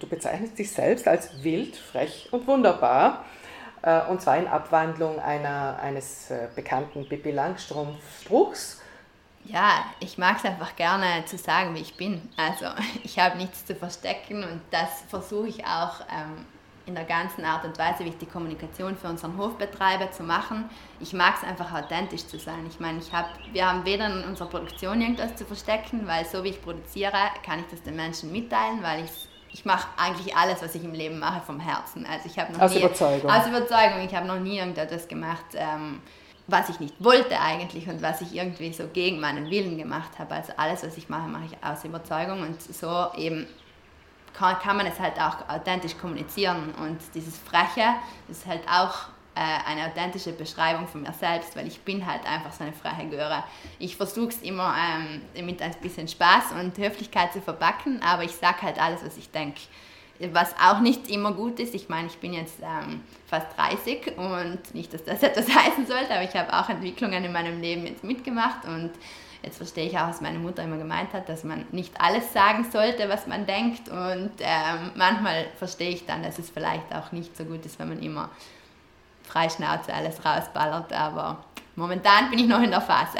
Du 0.00 0.06
bezeichnest 0.06 0.58
dich 0.58 0.70
selbst 0.70 1.06
als 1.08 1.42
wild, 1.42 1.76
frech 1.76 2.28
und 2.30 2.46
wunderbar. 2.46 3.24
Äh, 3.82 4.00
Und 4.06 4.22
zwar 4.22 4.36
in 4.38 4.46
Abwandlung 4.46 5.18
einer, 5.18 5.78
eines 5.82 6.30
äh, 6.30 6.48
bekannten 6.54 7.08
Pippi 7.08 7.30
Langstrumpf-Spruchs. 7.30 8.80
Ja, 9.44 9.84
ich 10.00 10.18
mag 10.18 10.36
es 10.36 10.44
einfach 10.44 10.76
gerne 10.76 11.24
zu 11.24 11.38
sagen, 11.38 11.74
wie 11.74 11.80
ich 11.80 11.96
bin. 11.96 12.28
Also 12.36 12.66
ich 13.02 13.18
habe 13.18 13.36
nichts 13.38 13.64
zu 13.66 13.74
verstecken 13.74 14.44
und 14.44 14.60
das 14.70 14.88
versuche 15.08 15.48
ich 15.48 15.64
auch 15.64 16.00
ähm, 16.10 16.46
in 16.90 16.96
der 16.96 17.04
ganzen 17.04 17.44
Art 17.44 17.64
und 17.64 17.78
Weise, 17.78 18.04
wie 18.04 18.08
ich 18.08 18.18
die 18.18 18.26
Kommunikation 18.26 18.96
für 18.96 19.08
unseren 19.08 19.36
Hof 19.36 19.56
betreibe, 19.56 20.10
zu 20.10 20.22
machen. 20.22 20.68
Ich 20.98 21.12
mag 21.12 21.34
es 21.36 21.48
einfach 21.48 21.72
authentisch 21.72 22.26
zu 22.26 22.38
sein. 22.38 22.66
Ich 22.68 22.80
meine, 22.80 22.98
ich 22.98 23.12
hab, 23.12 23.26
wir 23.52 23.68
haben 23.68 23.84
weder 23.84 24.06
in 24.06 24.24
unserer 24.24 24.48
Produktion 24.48 25.00
irgendwas 25.00 25.36
zu 25.36 25.44
verstecken, 25.44 26.06
weil 26.06 26.24
so 26.26 26.42
wie 26.44 26.48
ich 26.48 26.62
produziere, 26.62 27.12
kann 27.44 27.60
ich 27.60 27.66
das 27.70 27.82
den 27.82 27.96
Menschen 27.96 28.32
mitteilen, 28.32 28.82
weil 28.82 29.04
ich 29.04 29.28
ich 29.52 29.64
mache 29.64 29.88
eigentlich 29.96 30.36
alles, 30.36 30.62
was 30.62 30.76
ich 30.76 30.84
im 30.84 30.92
Leben 30.92 31.18
mache, 31.18 31.40
vom 31.44 31.58
Herzen. 31.58 32.06
Also 32.06 32.28
ich 32.28 32.38
habe 32.38 32.52
noch 32.52 32.60
Aus 32.60 32.72
nie, 32.72 32.78
Überzeugung. 32.78 33.28
Aus 33.28 33.48
Überzeugung. 33.48 34.00
Ich 34.06 34.14
habe 34.14 34.24
noch 34.24 34.38
nie 34.38 34.58
irgendetwas 34.58 35.08
gemacht, 35.08 35.44
ähm, 35.54 36.00
was 36.46 36.68
ich 36.68 36.78
nicht 36.78 36.94
wollte 37.02 37.36
eigentlich 37.40 37.88
und 37.88 38.00
was 38.00 38.20
ich 38.20 38.36
irgendwie 38.36 38.72
so 38.72 38.84
gegen 38.92 39.18
meinen 39.18 39.50
Willen 39.50 39.76
gemacht 39.76 40.20
habe. 40.20 40.36
Also 40.36 40.52
alles, 40.56 40.84
was 40.84 40.96
ich 40.96 41.08
mache, 41.08 41.28
mache 41.28 41.46
ich 41.46 41.64
aus 41.64 41.84
Überzeugung 41.84 42.42
und 42.42 42.62
so 42.62 43.08
eben 43.16 43.48
kann, 44.32 44.58
kann 44.58 44.76
man 44.76 44.86
es 44.86 44.98
halt 44.98 45.20
auch 45.20 45.48
authentisch 45.48 45.96
kommunizieren. 45.98 46.74
Und 46.80 46.98
dieses 47.14 47.38
Freche 47.38 47.94
ist 48.28 48.46
halt 48.46 48.62
auch 48.68 49.08
äh, 49.34 49.40
eine 49.66 49.86
authentische 49.86 50.32
Beschreibung 50.32 50.88
von 50.88 51.02
mir 51.02 51.12
selbst, 51.12 51.54
weil 51.56 51.66
ich 51.66 51.80
bin 51.80 52.04
halt 52.04 52.26
einfach 52.26 52.52
so 52.52 52.64
eine 52.64 52.72
freche 52.72 53.08
Göre. 53.08 53.44
Ich 53.78 53.96
versuche 53.96 54.28
es 54.28 54.42
immer 54.42 54.74
ähm, 54.76 55.46
mit 55.46 55.62
ein 55.62 55.74
bisschen 55.80 56.08
Spaß 56.08 56.52
und 56.60 56.76
Höflichkeit 56.76 57.32
zu 57.32 57.40
verpacken, 57.40 58.02
aber 58.02 58.24
ich 58.24 58.32
sage 58.32 58.62
halt 58.62 58.80
alles, 58.80 59.04
was 59.04 59.16
ich 59.16 59.30
denke. 59.30 59.60
Was 60.32 60.54
auch 60.62 60.80
nicht 60.80 61.08
immer 61.08 61.32
gut 61.32 61.60
ist, 61.60 61.74
ich 61.74 61.88
meine, 61.88 62.08
ich 62.08 62.18
bin 62.18 62.34
jetzt 62.34 62.58
ähm, 62.60 63.00
fast 63.26 63.56
30 63.56 64.18
und 64.18 64.74
nicht, 64.74 64.92
dass 64.92 65.04
das 65.04 65.22
etwas 65.22 65.48
heißen 65.48 65.86
sollte, 65.86 66.12
aber 66.12 66.24
ich 66.24 66.34
habe 66.34 66.52
auch 66.52 66.68
Entwicklungen 66.68 67.24
in 67.24 67.32
meinem 67.32 67.60
Leben 67.60 67.86
jetzt 67.86 68.04
mitgemacht 68.04 68.66
und 68.66 68.90
jetzt 69.42 69.56
verstehe 69.56 69.86
ich 69.86 69.98
auch, 69.98 70.08
was 70.08 70.20
meine 70.20 70.38
Mutter 70.38 70.62
immer 70.62 70.76
gemeint 70.76 71.12
hat, 71.12 71.28
dass 71.28 71.44
man 71.44 71.64
nicht 71.72 72.00
alles 72.00 72.32
sagen 72.32 72.66
sollte, 72.70 73.08
was 73.08 73.26
man 73.26 73.46
denkt 73.46 73.88
und 73.88 74.30
ähm, 74.40 74.90
manchmal 74.94 75.46
verstehe 75.56 75.90
ich 75.90 76.06
dann, 76.06 76.22
dass 76.22 76.38
es 76.38 76.50
vielleicht 76.50 76.94
auch 76.94 77.12
nicht 77.12 77.36
so 77.36 77.44
gut 77.44 77.64
ist, 77.64 77.78
wenn 77.78 77.88
man 77.88 78.02
immer 78.02 78.30
frei 79.30 79.48
Schnauze 79.48 79.94
alles 79.94 80.24
rausballert, 80.24 80.92
aber 80.92 81.44
momentan 81.76 82.30
bin 82.30 82.40
ich 82.40 82.46
noch 82.46 82.62
in 82.62 82.70
der 82.70 82.80
Phase. 82.80 83.18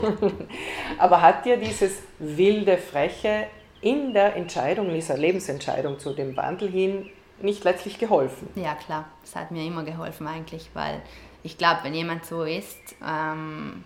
Aber 0.98 1.22
hat 1.22 1.46
dir 1.46 1.56
dieses 1.56 2.02
wilde, 2.18 2.76
freche 2.76 3.46
in 3.80 4.12
der 4.12 4.36
Entscheidung, 4.36 4.88
in 4.88 4.94
dieser 4.94 5.16
Lebensentscheidung 5.16 5.98
zu 5.98 6.12
dem 6.12 6.36
Wandel 6.36 6.70
hin 6.70 7.10
nicht 7.40 7.64
letztlich 7.64 7.98
geholfen? 7.98 8.48
Ja, 8.54 8.74
klar, 8.74 9.06
es 9.24 9.34
hat 9.34 9.50
mir 9.50 9.64
immer 9.64 9.84
geholfen 9.84 10.26
eigentlich, 10.26 10.70
weil 10.74 11.00
ich 11.42 11.58
glaube, 11.58 11.80
wenn 11.82 11.94
jemand 11.94 12.24
so 12.24 12.44
ist, 12.44 12.78
ähm, 13.04 13.84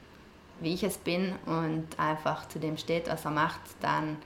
wie 0.61 0.75
ich 0.75 0.83
es 0.83 0.99
bin 0.99 1.35
und 1.47 1.87
einfach 1.99 2.49
zu 2.49 2.59
dem 2.59 2.77
steht, 2.77 3.09
was 3.09 3.25
er 3.25 3.31
macht, 3.31 3.61
dann, 3.81 4.17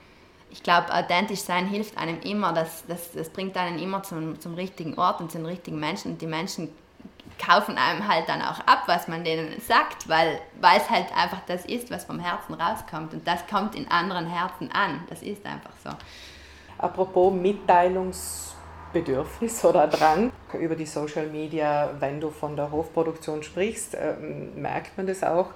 ich 0.49 0.63
glaube, 0.63 0.93
authentisch 0.93 1.41
sein 1.41 1.67
hilft 1.67 1.97
einem 1.97 2.19
immer, 2.21 2.53
das, 2.53 2.83
das, 2.87 3.11
das 3.11 3.29
bringt 3.29 3.55
einen 3.57 3.79
immer 3.79 4.03
zum, 4.03 4.39
zum 4.39 4.55
richtigen 4.55 4.97
Ort 4.97 5.21
und 5.21 5.31
zu 5.31 5.37
den 5.37 5.47
richtigen 5.47 5.79
Menschen 5.79 6.13
und 6.13 6.21
die 6.21 6.27
Menschen 6.27 6.69
kaufen 7.43 7.77
einem 7.77 8.07
halt 8.07 8.29
dann 8.29 8.41
auch 8.41 8.61
ab, 8.61 8.83
was 8.85 9.07
man 9.07 9.23
denen 9.23 9.59
sagt, 9.61 10.09
weil, 10.09 10.39
es 10.77 10.89
halt 10.89 11.15
einfach 11.15 11.41
das 11.47 11.65
ist, 11.65 11.91
was 11.91 12.05
vom 12.05 12.19
Herzen 12.19 12.53
rauskommt 12.53 13.13
und 13.13 13.27
das 13.27 13.45
kommt 13.47 13.75
in 13.75 13.89
anderen 13.89 14.27
Herzen 14.27 14.71
an, 14.71 15.03
das 15.09 15.21
ist 15.21 15.45
einfach 15.45 15.73
so. 15.83 15.89
Apropos 16.77 17.33
Mitteilungsbedürfnis 17.33 19.65
oder 19.69 19.87
Drang. 19.87 20.31
Über 20.59 20.75
die 20.75 20.85
Social 20.85 21.27
Media, 21.27 21.91
wenn 21.99 22.19
du 22.19 22.29
von 22.29 22.55
der 22.55 22.71
Hofproduktion 22.71 23.43
sprichst, 23.43 23.95
äh, 23.95 24.15
merkt 24.55 24.95
man 24.97 25.07
das 25.07 25.23
auch, 25.23 25.49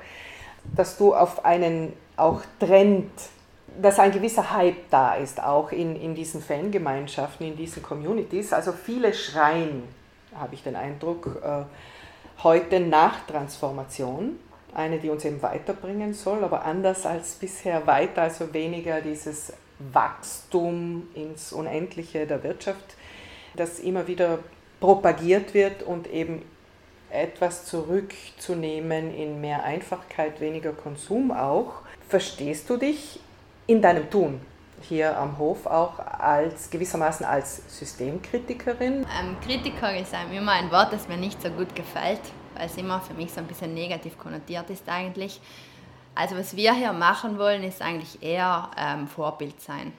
dass 0.76 0.98
du 0.98 1.14
auf 1.14 1.46
einen 1.46 1.94
auch 2.18 2.42
Trend, 2.60 3.12
dass 3.82 4.00
ein 4.00 4.12
gewisser 4.12 4.52
Hype 4.52 4.90
da 4.90 5.16
ist, 5.16 5.42
auch 5.42 5.72
in, 5.72 5.96
in 5.96 6.16
diesen 6.16 6.42
Fangemeinschaften, 6.42 7.48
in 7.48 7.58
diesen 7.58 7.84
Communities. 7.84 8.54
Also 8.54 8.72
viele 8.72 9.14
schreien, 9.14 9.84
habe 10.34 10.56
ich 10.56 10.64
den 10.64 10.76
Eindruck, 10.76 11.42
äh, 11.44 11.64
heute 12.44 12.80
nach 12.80 13.26
Transformation. 13.28 14.40
Eine, 14.74 15.00
die 15.00 15.10
uns 15.10 15.24
eben 15.24 15.42
weiterbringen 15.42 16.14
soll, 16.14 16.44
aber 16.44 16.66
anders 16.66 17.06
als 17.06 17.36
bisher 17.36 17.88
weiter, 17.88 18.24
also 18.24 18.54
weniger 18.54 19.00
dieses 19.00 19.54
Wachstum 19.80 21.08
ins 21.14 21.54
Unendliche 21.54 22.28
der 22.28 22.44
Wirtschaft, 22.44 22.96
das 23.56 23.80
immer 23.80 24.08
wieder 24.08 24.40
propagiert 24.82 25.54
wird 25.54 25.84
und 25.84 26.08
eben 26.08 26.42
etwas 27.10 27.66
zurückzunehmen 27.66 29.14
in 29.16 29.42
mehr 29.42 29.64
Einfachkeit, 29.64 30.40
weniger 30.42 30.74
Konsum 30.74 31.32
auch. 31.32 31.82
Verstehst 32.08 32.70
du 32.70 32.78
dich 32.78 33.20
in 33.68 33.82
deinem 33.82 34.10
Tun 34.10 34.42
hier 34.82 35.18
am 35.18 35.38
Hof 35.38 35.66
auch 35.66 36.00
als 36.00 36.70
gewissermaßen 36.70 37.26
als 37.26 37.62
Systemkritikerin? 37.80 39.06
Ähm, 39.20 39.38
Kritiker 39.46 39.98
ist 39.98 40.14
immer 40.34 40.52
ein 40.52 40.72
Wort, 40.72 40.94
das 40.94 41.08
mir 41.08 41.18
nicht 41.18 41.42
so 41.42 41.50
gut 41.50 41.76
gefällt, 41.76 42.22
weil 42.56 42.68
es 42.68 42.78
immer 42.78 43.02
für 43.02 43.14
mich 43.14 43.32
so 43.32 43.40
ein 43.40 43.48
bisschen 43.48 43.74
negativ 43.74 44.18
konnotiert 44.18 44.70
ist 44.70 44.88
eigentlich. 44.88 45.40
Also 46.14 46.38
was 46.38 46.56
wir 46.56 46.74
hier 46.74 46.94
machen 46.94 47.38
wollen, 47.38 47.64
ist 47.64 47.82
eigentlich 47.82 48.22
eher 48.24 48.72
ähm, 48.78 49.08
Vorbild 49.08 49.60
sein. 49.62 49.92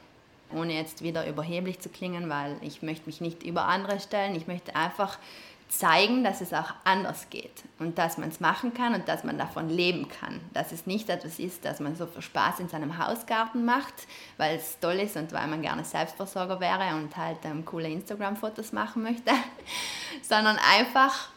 Ohne 0.54 0.74
jetzt 0.74 1.02
wieder 1.02 1.26
überheblich 1.26 1.80
zu 1.80 1.88
klingen, 1.88 2.30
weil 2.30 2.56
ich 2.62 2.82
möchte 2.82 3.06
mich 3.06 3.20
nicht 3.20 3.42
über 3.42 3.66
andere 3.66 3.98
stellen. 4.00 4.34
Ich 4.34 4.46
möchte 4.46 4.76
einfach 4.76 5.18
zeigen, 5.68 6.22
dass 6.22 6.40
es 6.40 6.52
auch 6.52 6.74
anders 6.84 7.28
geht 7.28 7.64
und 7.78 7.98
dass 7.98 8.18
man 8.18 8.28
es 8.28 8.40
machen 8.40 8.72
kann 8.72 8.94
und 8.94 9.08
dass 9.08 9.24
man 9.24 9.36
davon 9.36 9.68
leben 9.68 10.08
kann. 10.08 10.40
Dass 10.54 10.72
es 10.72 10.86
nicht 10.86 11.10
etwas 11.10 11.38
ist, 11.38 11.64
das 11.64 11.80
man 11.80 11.96
so 11.96 12.06
für 12.06 12.22
Spaß 12.22 12.60
in 12.60 12.68
seinem 12.68 12.98
Hausgarten 12.98 13.64
macht, 13.64 13.94
weil 14.36 14.56
es 14.56 14.78
toll 14.78 14.94
ist 14.94 15.16
und 15.16 15.32
weil 15.32 15.46
man 15.48 15.62
gerne 15.62 15.84
Selbstversorger 15.84 16.60
wäre 16.60 16.94
und 16.96 17.16
halt 17.16 17.38
ähm, 17.44 17.64
coole 17.64 17.88
Instagram-Fotos 17.88 18.72
machen 18.72 19.02
möchte, 19.02 19.32
sondern 20.22 20.56
einfach, 20.76 21.28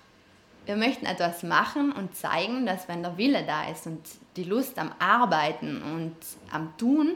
wir 0.65 0.75
möchten 0.75 1.07
etwas 1.07 1.41
machen 1.41 1.91
und 1.91 2.15
zeigen, 2.15 2.65
dass 2.67 2.87
wenn 2.87 3.01
der 3.01 3.17
Wille 3.17 3.43
da 3.45 3.63
ist 3.63 3.87
und 3.87 4.01
die 4.35 4.43
Lust 4.43 4.77
am 4.77 4.91
Arbeiten 4.99 5.81
und 5.81 6.15
am 6.51 6.77
Tun 6.77 7.15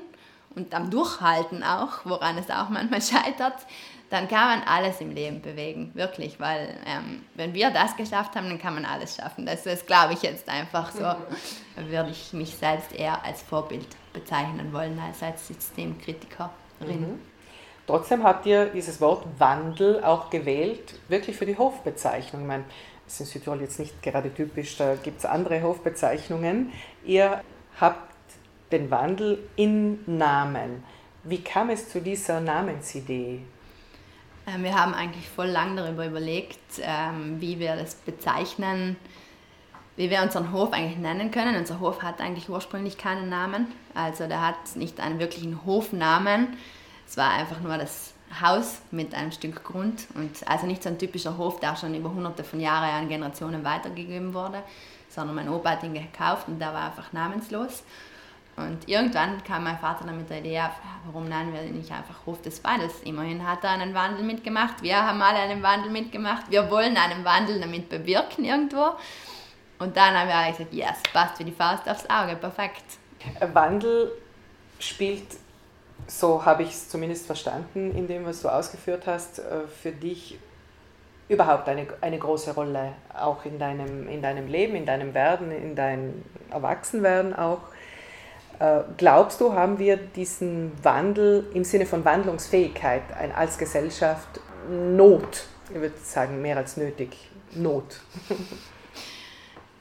und 0.55 0.73
am 0.73 0.89
Durchhalten 0.89 1.63
auch, 1.63 2.05
woran 2.05 2.37
es 2.37 2.49
auch 2.49 2.69
manchmal 2.69 3.01
scheitert, 3.03 3.65
dann 4.13 4.27
kann 4.27 4.59
man 4.59 4.67
alles 4.67 5.01
im 5.01 5.09
Leben 5.09 5.41
bewegen, 5.41 5.89
wirklich, 5.95 6.39
weil 6.39 6.77
ähm, 6.85 7.23
wenn 7.33 7.55
wir 7.55 7.71
das 7.71 7.97
geschafft 7.97 8.35
haben, 8.35 8.47
dann 8.47 8.59
kann 8.59 8.75
man 8.75 8.85
alles 8.85 9.15
schaffen. 9.15 9.43
Das, 9.43 9.63
das 9.63 9.87
glaube 9.87 10.13
ich 10.13 10.21
jetzt 10.21 10.47
einfach 10.47 10.91
so. 10.91 10.99
Da 10.99 11.17
würde 11.75 12.11
ich 12.11 12.31
mich 12.31 12.55
selbst 12.55 12.93
eher 12.93 13.25
als 13.25 13.41
Vorbild 13.41 13.87
bezeichnen 14.13 14.71
wollen, 14.71 14.99
als 14.99 15.23
als 15.23 15.47
Systemkritikerin. 15.47 16.51
Mhm. 16.81 17.19
Trotzdem 17.87 18.23
habt 18.23 18.45
ihr 18.45 18.67
dieses 18.67 19.01
Wort 19.01 19.25
Wandel 19.39 20.03
auch 20.03 20.29
gewählt, 20.29 20.93
wirklich 21.07 21.35
für 21.35 21.47
die 21.47 21.57
Hofbezeichnung. 21.57 22.43
Ich 22.43 22.47
meine, 22.47 22.65
das 23.05 23.15
ist 23.15 23.21
in 23.21 23.25
Südtirol 23.25 23.61
jetzt 23.61 23.79
nicht 23.79 23.99
gerade 24.03 24.31
typisch, 24.31 24.77
da 24.77 24.93
gibt 24.93 25.21
es 25.21 25.25
andere 25.25 25.63
Hofbezeichnungen. 25.63 26.71
Ihr 27.03 27.41
habt 27.81 28.13
den 28.71 28.91
Wandel 28.91 29.39
in 29.55 30.03
Namen. 30.05 30.83
Wie 31.23 31.41
kam 31.41 31.71
es 31.71 31.89
zu 31.89 31.99
dieser 31.99 32.41
Namensidee? 32.41 33.41
Ähm, 34.47 34.63
wir 34.63 34.75
haben 34.75 34.93
eigentlich 34.93 35.29
voll 35.29 35.47
lang 35.47 35.75
darüber 35.75 36.05
überlegt, 36.05 36.59
ähm, 36.81 37.39
wie 37.39 37.59
wir 37.59 37.75
das 37.75 37.95
bezeichnen, 37.95 38.97
wie 39.95 40.09
wir 40.09 40.21
unseren 40.21 40.51
Hof 40.51 40.73
eigentlich 40.73 40.97
nennen 40.97 41.31
können. 41.31 41.55
Unser 41.55 41.79
Hof 41.79 42.01
hat 42.01 42.19
eigentlich 42.19 42.49
ursprünglich 42.49 42.97
keinen 42.97 43.29
Namen, 43.29 43.67
also 43.93 44.27
der 44.27 44.41
hat 44.41 44.75
nicht 44.75 44.99
einen 44.99 45.19
wirklichen 45.19 45.65
Hofnamen. 45.65 46.57
Es 47.07 47.15
war 47.17 47.31
einfach 47.31 47.61
nur 47.61 47.77
das 47.77 48.13
Haus 48.41 48.81
mit 48.91 49.13
einem 49.13 49.31
Stück 49.31 49.63
Grund 49.63 50.07
und 50.15 50.47
also 50.47 50.65
nicht 50.65 50.81
so 50.81 50.89
ein 50.89 50.97
typischer 50.97 51.37
Hof, 51.37 51.59
der 51.59 51.75
schon 51.75 51.93
über 51.93 52.09
hunderte 52.09 52.43
von 52.43 52.59
Jahren 52.59 52.89
an 52.89 53.07
Generationen 53.07 53.63
weitergegeben 53.63 54.33
wurde, 54.33 54.63
sondern 55.09 55.35
mein 55.35 55.49
Opa 55.49 55.71
hat 55.71 55.83
ihn 55.83 55.93
gekauft 55.93 56.47
und 56.47 56.59
der 56.59 56.73
war 56.73 56.87
einfach 56.87 57.13
namenslos. 57.13 57.83
Und 58.55 58.87
irgendwann 58.87 59.43
kam 59.43 59.63
mein 59.63 59.79
Vater 59.79 60.05
dann 60.05 60.17
mit 60.17 60.29
der 60.29 60.39
Idee, 60.39 60.61
warum 61.05 61.27
nennen 61.27 61.53
wir 61.53 61.61
nicht 61.63 61.91
einfach 61.91 62.25
Hof 62.25 62.41
des 62.41 62.63
Wandels? 62.63 63.01
Immerhin 63.03 63.47
hat 63.47 63.63
er 63.63 63.71
einen 63.71 63.95
Wandel 63.95 64.23
mitgemacht, 64.23 64.83
wir 64.83 64.95
haben 64.95 65.21
alle 65.21 65.39
einen 65.39 65.63
Wandel 65.63 65.91
mitgemacht, 65.91 66.51
wir 66.51 66.69
wollen 66.69 66.95
einen 66.95 67.25
Wandel 67.25 67.59
damit 67.59 67.89
bewirken 67.89 68.45
irgendwo. 68.45 68.91
Und 69.79 69.97
dann 69.97 70.17
haben 70.17 70.27
wir 70.27 70.35
alle 70.35 70.51
gesagt, 70.51 70.73
yes, 70.73 70.97
passt 71.11 71.39
wie 71.39 71.45
die 71.45 71.51
Faust 71.51 71.89
aufs 71.89 72.07
Auge, 72.09 72.35
perfekt. 72.35 72.83
Wandel 73.53 74.11
spielt, 74.77 75.25
so 76.05 76.45
habe 76.45 76.63
ich 76.63 76.69
es 76.69 76.89
zumindest 76.89 77.25
verstanden, 77.25 77.95
in 77.95 78.07
dem, 78.07 78.25
was 78.25 78.41
du 78.43 78.49
ausgeführt 78.49 79.07
hast, 79.07 79.39
äh, 79.39 79.67
für 79.67 79.91
dich 79.91 80.37
überhaupt 81.27 81.67
eine, 81.67 81.87
eine 82.01 82.19
große 82.19 82.53
Rolle, 82.53 82.93
auch 83.13 83.45
in 83.45 83.57
deinem, 83.57 84.07
in 84.07 84.21
deinem 84.21 84.47
Leben, 84.47 84.75
in 84.75 84.85
deinem 84.85 85.13
Werden, 85.13 85.51
in 85.51 85.75
deinem 85.75 86.23
Erwachsenwerden 86.51 87.35
auch. 87.35 87.61
Äh, 88.59 88.81
glaubst 88.97 89.41
du, 89.41 89.53
haben 89.53 89.79
wir 89.79 89.97
diesen 89.97 90.71
Wandel 90.83 91.45
im 91.53 91.63
Sinne 91.63 91.85
von 91.85 92.05
Wandlungsfähigkeit 92.05 93.03
als 93.35 93.57
Gesellschaft 93.57 94.39
Not? 94.69 95.45
Ich 95.69 95.75
würde 95.79 95.97
sagen, 95.97 96.41
mehr 96.41 96.57
als 96.57 96.77
nötig. 96.77 97.17
Not. 97.55 97.99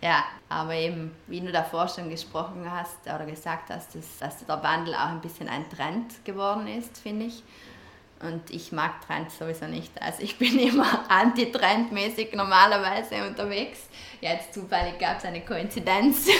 Ja, 0.04 0.24
aber 0.48 0.74
eben, 0.74 1.14
wie 1.28 1.40
du 1.40 1.52
davor 1.52 1.86
schon 1.86 2.10
gesprochen 2.10 2.68
hast 2.68 2.98
oder 3.04 3.24
gesagt 3.24 3.70
hast, 3.70 3.94
dass, 3.94 4.18
dass 4.18 4.44
der 4.44 4.60
Wandel 4.60 4.94
auch 4.94 5.10
ein 5.10 5.20
bisschen 5.20 5.48
ein 5.48 5.70
Trend 5.70 6.24
geworden 6.24 6.66
ist, 6.66 6.98
finde 6.98 7.26
ich. 7.26 7.44
Und 8.20 8.50
ich 8.50 8.72
mag 8.72 9.00
Trends 9.06 9.38
sowieso 9.38 9.66
nicht. 9.66 9.92
Also 10.02 10.22
ich 10.22 10.38
bin 10.38 10.58
immer 10.68 11.08
anti-trendmäßig 11.08 12.34
normalerweise 12.34 13.24
unterwegs. 13.28 13.88
Jetzt 14.20 14.52
zufällig 14.54 14.98
gab 14.98 15.18
es 15.18 15.24
eine 15.24 15.42
Koinzidenz. 15.42 16.26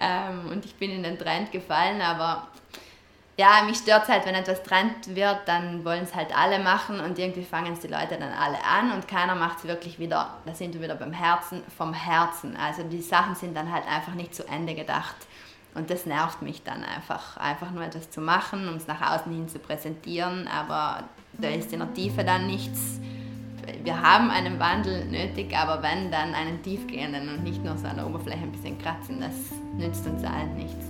ähm, 0.00 0.50
und 0.50 0.64
ich 0.64 0.74
bin 0.74 0.90
in 0.90 1.02
den 1.02 1.18
Trend 1.18 1.52
gefallen, 1.52 2.00
aber 2.00 2.48
ja, 3.38 3.62
mich 3.66 3.76
stört 3.78 4.04
es 4.04 4.08
halt, 4.08 4.24
wenn 4.24 4.34
etwas 4.34 4.62
Trend 4.62 5.14
wird, 5.14 5.40
dann 5.46 5.84
wollen 5.84 6.04
es 6.04 6.14
halt 6.14 6.34
alle 6.34 6.58
machen 6.58 7.00
und 7.00 7.18
irgendwie 7.18 7.44
fangen 7.44 7.74
es 7.74 7.80
die 7.80 7.88
Leute 7.88 8.16
dann 8.18 8.32
alle 8.32 8.58
an 8.64 8.92
und 8.92 9.06
keiner 9.06 9.34
macht 9.34 9.58
es 9.58 9.64
wirklich 9.64 9.98
wieder, 9.98 10.30
da 10.46 10.54
sind 10.54 10.72
wir 10.72 10.80
wieder 10.80 10.94
beim 10.94 11.12
Herzen, 11.12 11.62
vom 11.76 11.92
Herzen. 11.92 12.56
Also 12.56 12.82
die 12.82 13.02
Sachen 13.02 13.34
sind 13.34 13.54
dann 13.54 13.70
halt 13.70 13.86
einfach 13.86 14.14
nicht 14.14 14.34
zu 14.34 14.46
Ende 14.48 14.74
gedacht. 14.74 15.16
Und 15.74 15.90
das 15.90 16.06
nervt 16.06 16.40
mich 16.40 16.62
dann 16.62 16.82
einfach, 16.82 17.36
einfach 17.36 17.70
nur 17.70 17.84
etwas 17.84 18.10
zu 18.10 18.22
machen, 18.22 18.66
um 18.66 18.76
es 18.76 18.86
nach 18.86 19.02
außen 19.02 19.30
hin 19.30 19.46
zu 19.46 19.58
präsentieren, 19.58 20.48
aber 20.48 21.04
da 21.34 21.48
ist 21.48 21.70
in 21.74 21.80
der 21.80 21.92
Tiefe 21.92 22.24
dann 22.24 22.46
nichts. 22.46 22.98
Wir 23.82 24.00
haben 24.00 24.30
einen 24.30 24.58
Wandel 24.58 25.04
nötig, 25.06 25.56
aber 25.56 25.82
wenn, 25.82 26.10
dann 26.10 26.34
einen 26.34 26.62
tiefgehenden 26.62 27.28
und 27.28 27.44
nicht 27.44 27.64
nur 27.64 27.76
so 27.76 27.86
an 27.86 27.96
der 27.96 28.06
Oberfläche 28.06 28.42
ein 28.42 28.52
bisschen 28.52 28.78
kratzen, 28.78 29.20
das 29.20 29.34
nützt 29.76 30.06
uns 30.06 30.24
allen 30.24 30.54
nichts. 30.56 30.86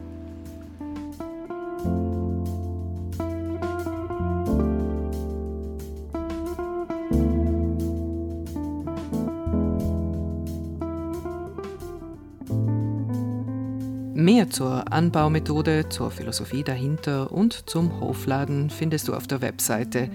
Mehr 14.14 14.50
zur 14.50 14.92
Anbaumethode, 14.92 15.88
zur 15.88 16.10
Philosophie 16.10 16.64
dahinter 16.64 17.30
und 17.30 17.68
zum 17.70 18.00
Hofladen 18.00 18.70
findest 18.70 19.08
du 19.08 19.14
auf 19.14 19.26
der 19.26 19.40
Webseite 19.42 20.10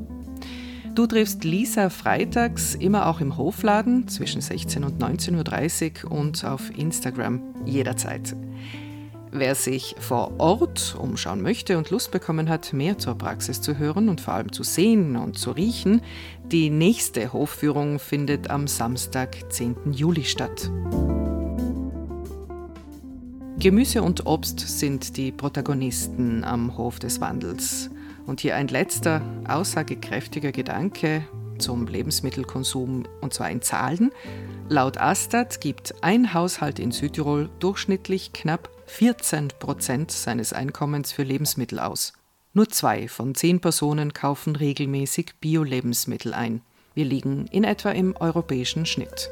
Du 0.94 1.06
triffst 1.06 1.44
Lisa 1.44 1.88
freitags 1.88 2.74
immer 2.74 3.06
auch 3.06 3.20
im 3.20 3.36
Hofladen 3.36 4.08
zwischen 4.08 4.40
16 4.40 4.84
und 4.84 5.02
19.30 5.02 6.04
Uhr 6.04 6.12
und 6.12 6.44
auf 6.44 6.76
Instagram 6.76 7.42
jederzeit. 7.64 8.34
Wer 9.32 9.54
sich 9.54 9.94
vor 10.00 10.40
Ort 10.40 10.96
umschauen 10.98 11.40
möchte 11.40 11.78
und 11.78 11.90
Lust 11.90 12.10
bekommen 12.10 12.48
hat, 12.48 12.72
mehr 12.72 12.98
zur 12.98 13.16
Praxis 13.16 13.60
zu 13.60 13.78
hören 13.78 14.08
und 14.08 14.20
vor 14.20 14.34
allem 14.34 14.52
zu 14.52 14.64
sehen 14.64 15.16
und 15.16 15.38
zu 15.38 15.52
riechen, 15.52 16.02
die 16.50 16.68
nächste 16.68 17.32
Hofführung 17.32 18.00
findet 18.00 18.50
am 18.50 18.66
Samstag, 18.66 19.52
10. 19.52 19.92
Juli 19.92 20.24
statt. 20.24 20.68
Gemüse 23.60 24.02
und 24.02 24.24
Obst 24.24 24.58
sind 24.58 25.18
die 25.18 25.32
Protagonisten 25.32 26.44
am 26.44 26.78
Hof 26.78 26.98
des 26.98 27.20
Wandels. 27.20 27.90
Und 28.26 28.40
hier 28.40 28.56
ein 28.56 28.68
letzter, 28.68 29.20
aussagekräftiger 29.46 30.50
Gedanke 30.50 31.26
zum 31.58 31.86
Lebensmittelkonsum, 31.86 33.04
und 33.20 33.34
zwar 33.34 33.50
in 33.50 33.60
Zahlen. 33.60 34.12
Laut 34.70 34.96
Astat 34.96 35.60
gibt 35.60 36.02
ein 36.02 36.32
Haushalt 36.32 36.78
in 36.78 36.90
Südtirol 36.90 37.50
durchschnittlich 37.58 38.32
knapp 38.32 38.70
14 38.86 39.48
Prozent 39.58 40.10
seines 40.10 40.54
Einkommens 40.54 41.12
für 41.12 41.22
Lebensmittel 41.22 41.80
aus. 41.80 42.14
Nur 42.54 42.70
zwei 42.70 43.08
von 43.08 43.34
zehn 43.34 43.60
Personen 43.60 44.14
kaufen 44.14 44.56
regelmäßig 44.56 45.34
Bio-Lebensmittel 45.38 46.32
ein. 46.32 46.62
Wir 46.94 47.04
liegen 47.04 47.46
in 47.48 47.64
etwa 47.64 47.90
im 47.90 48.16
europäischen 48.16 48.86
Schnitt. 48.86 49.28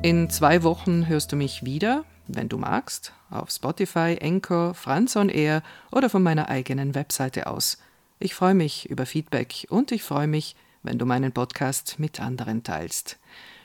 In 0.00 0.30
zwei 0.30 0.62
Wochen 0.62 1.08
hörst 1.08 1.32
du 1.32 1.36
mich 1.36 1.64
wieder, 1.64 2.04
wenn 2.28 2.48
du 2.48 2.56
magst, 2.56 3.12
auf 3.30 3.50
Spotify, 3.50 4.16
Anchor, 4.22 4.74
Franz 4.74 5.16
on 5.16 5.28
Air 5.28 5.62
oder 5.90 6.08
von 6.08 6.22
meiner 6.22 6.48
eigenen 6.48 6.94
Webseite 6.94 7.48
aus. 7.48 7.78
Ich 8.20 8.34
freue 8.34 8.54
mich 8.54 8.88
über 8.88 9.06
Feedback 9.06 9.66
und 9.70 9.90
ich 9.90 10.04
freue 10.04 10.28
mich, 10.28 10.54
wenn 10.84 10.98
du 10.98 11.04
meinen 11.04 11.32
Podcast 11.32 11.96
mit 11.98 12.20
anderen 12.20 12.62
teilst. 12.62 13.18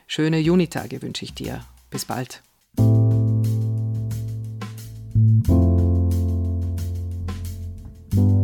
Schöne 0.07 0.39
Junitage 0.39 1.03
wünsche 1.03 1.23
ich 1.23 1.35
dir. 1.35 1.63
Bis 1.91 2.05
bald. 2.05 2.41
Musik 8.15 8.42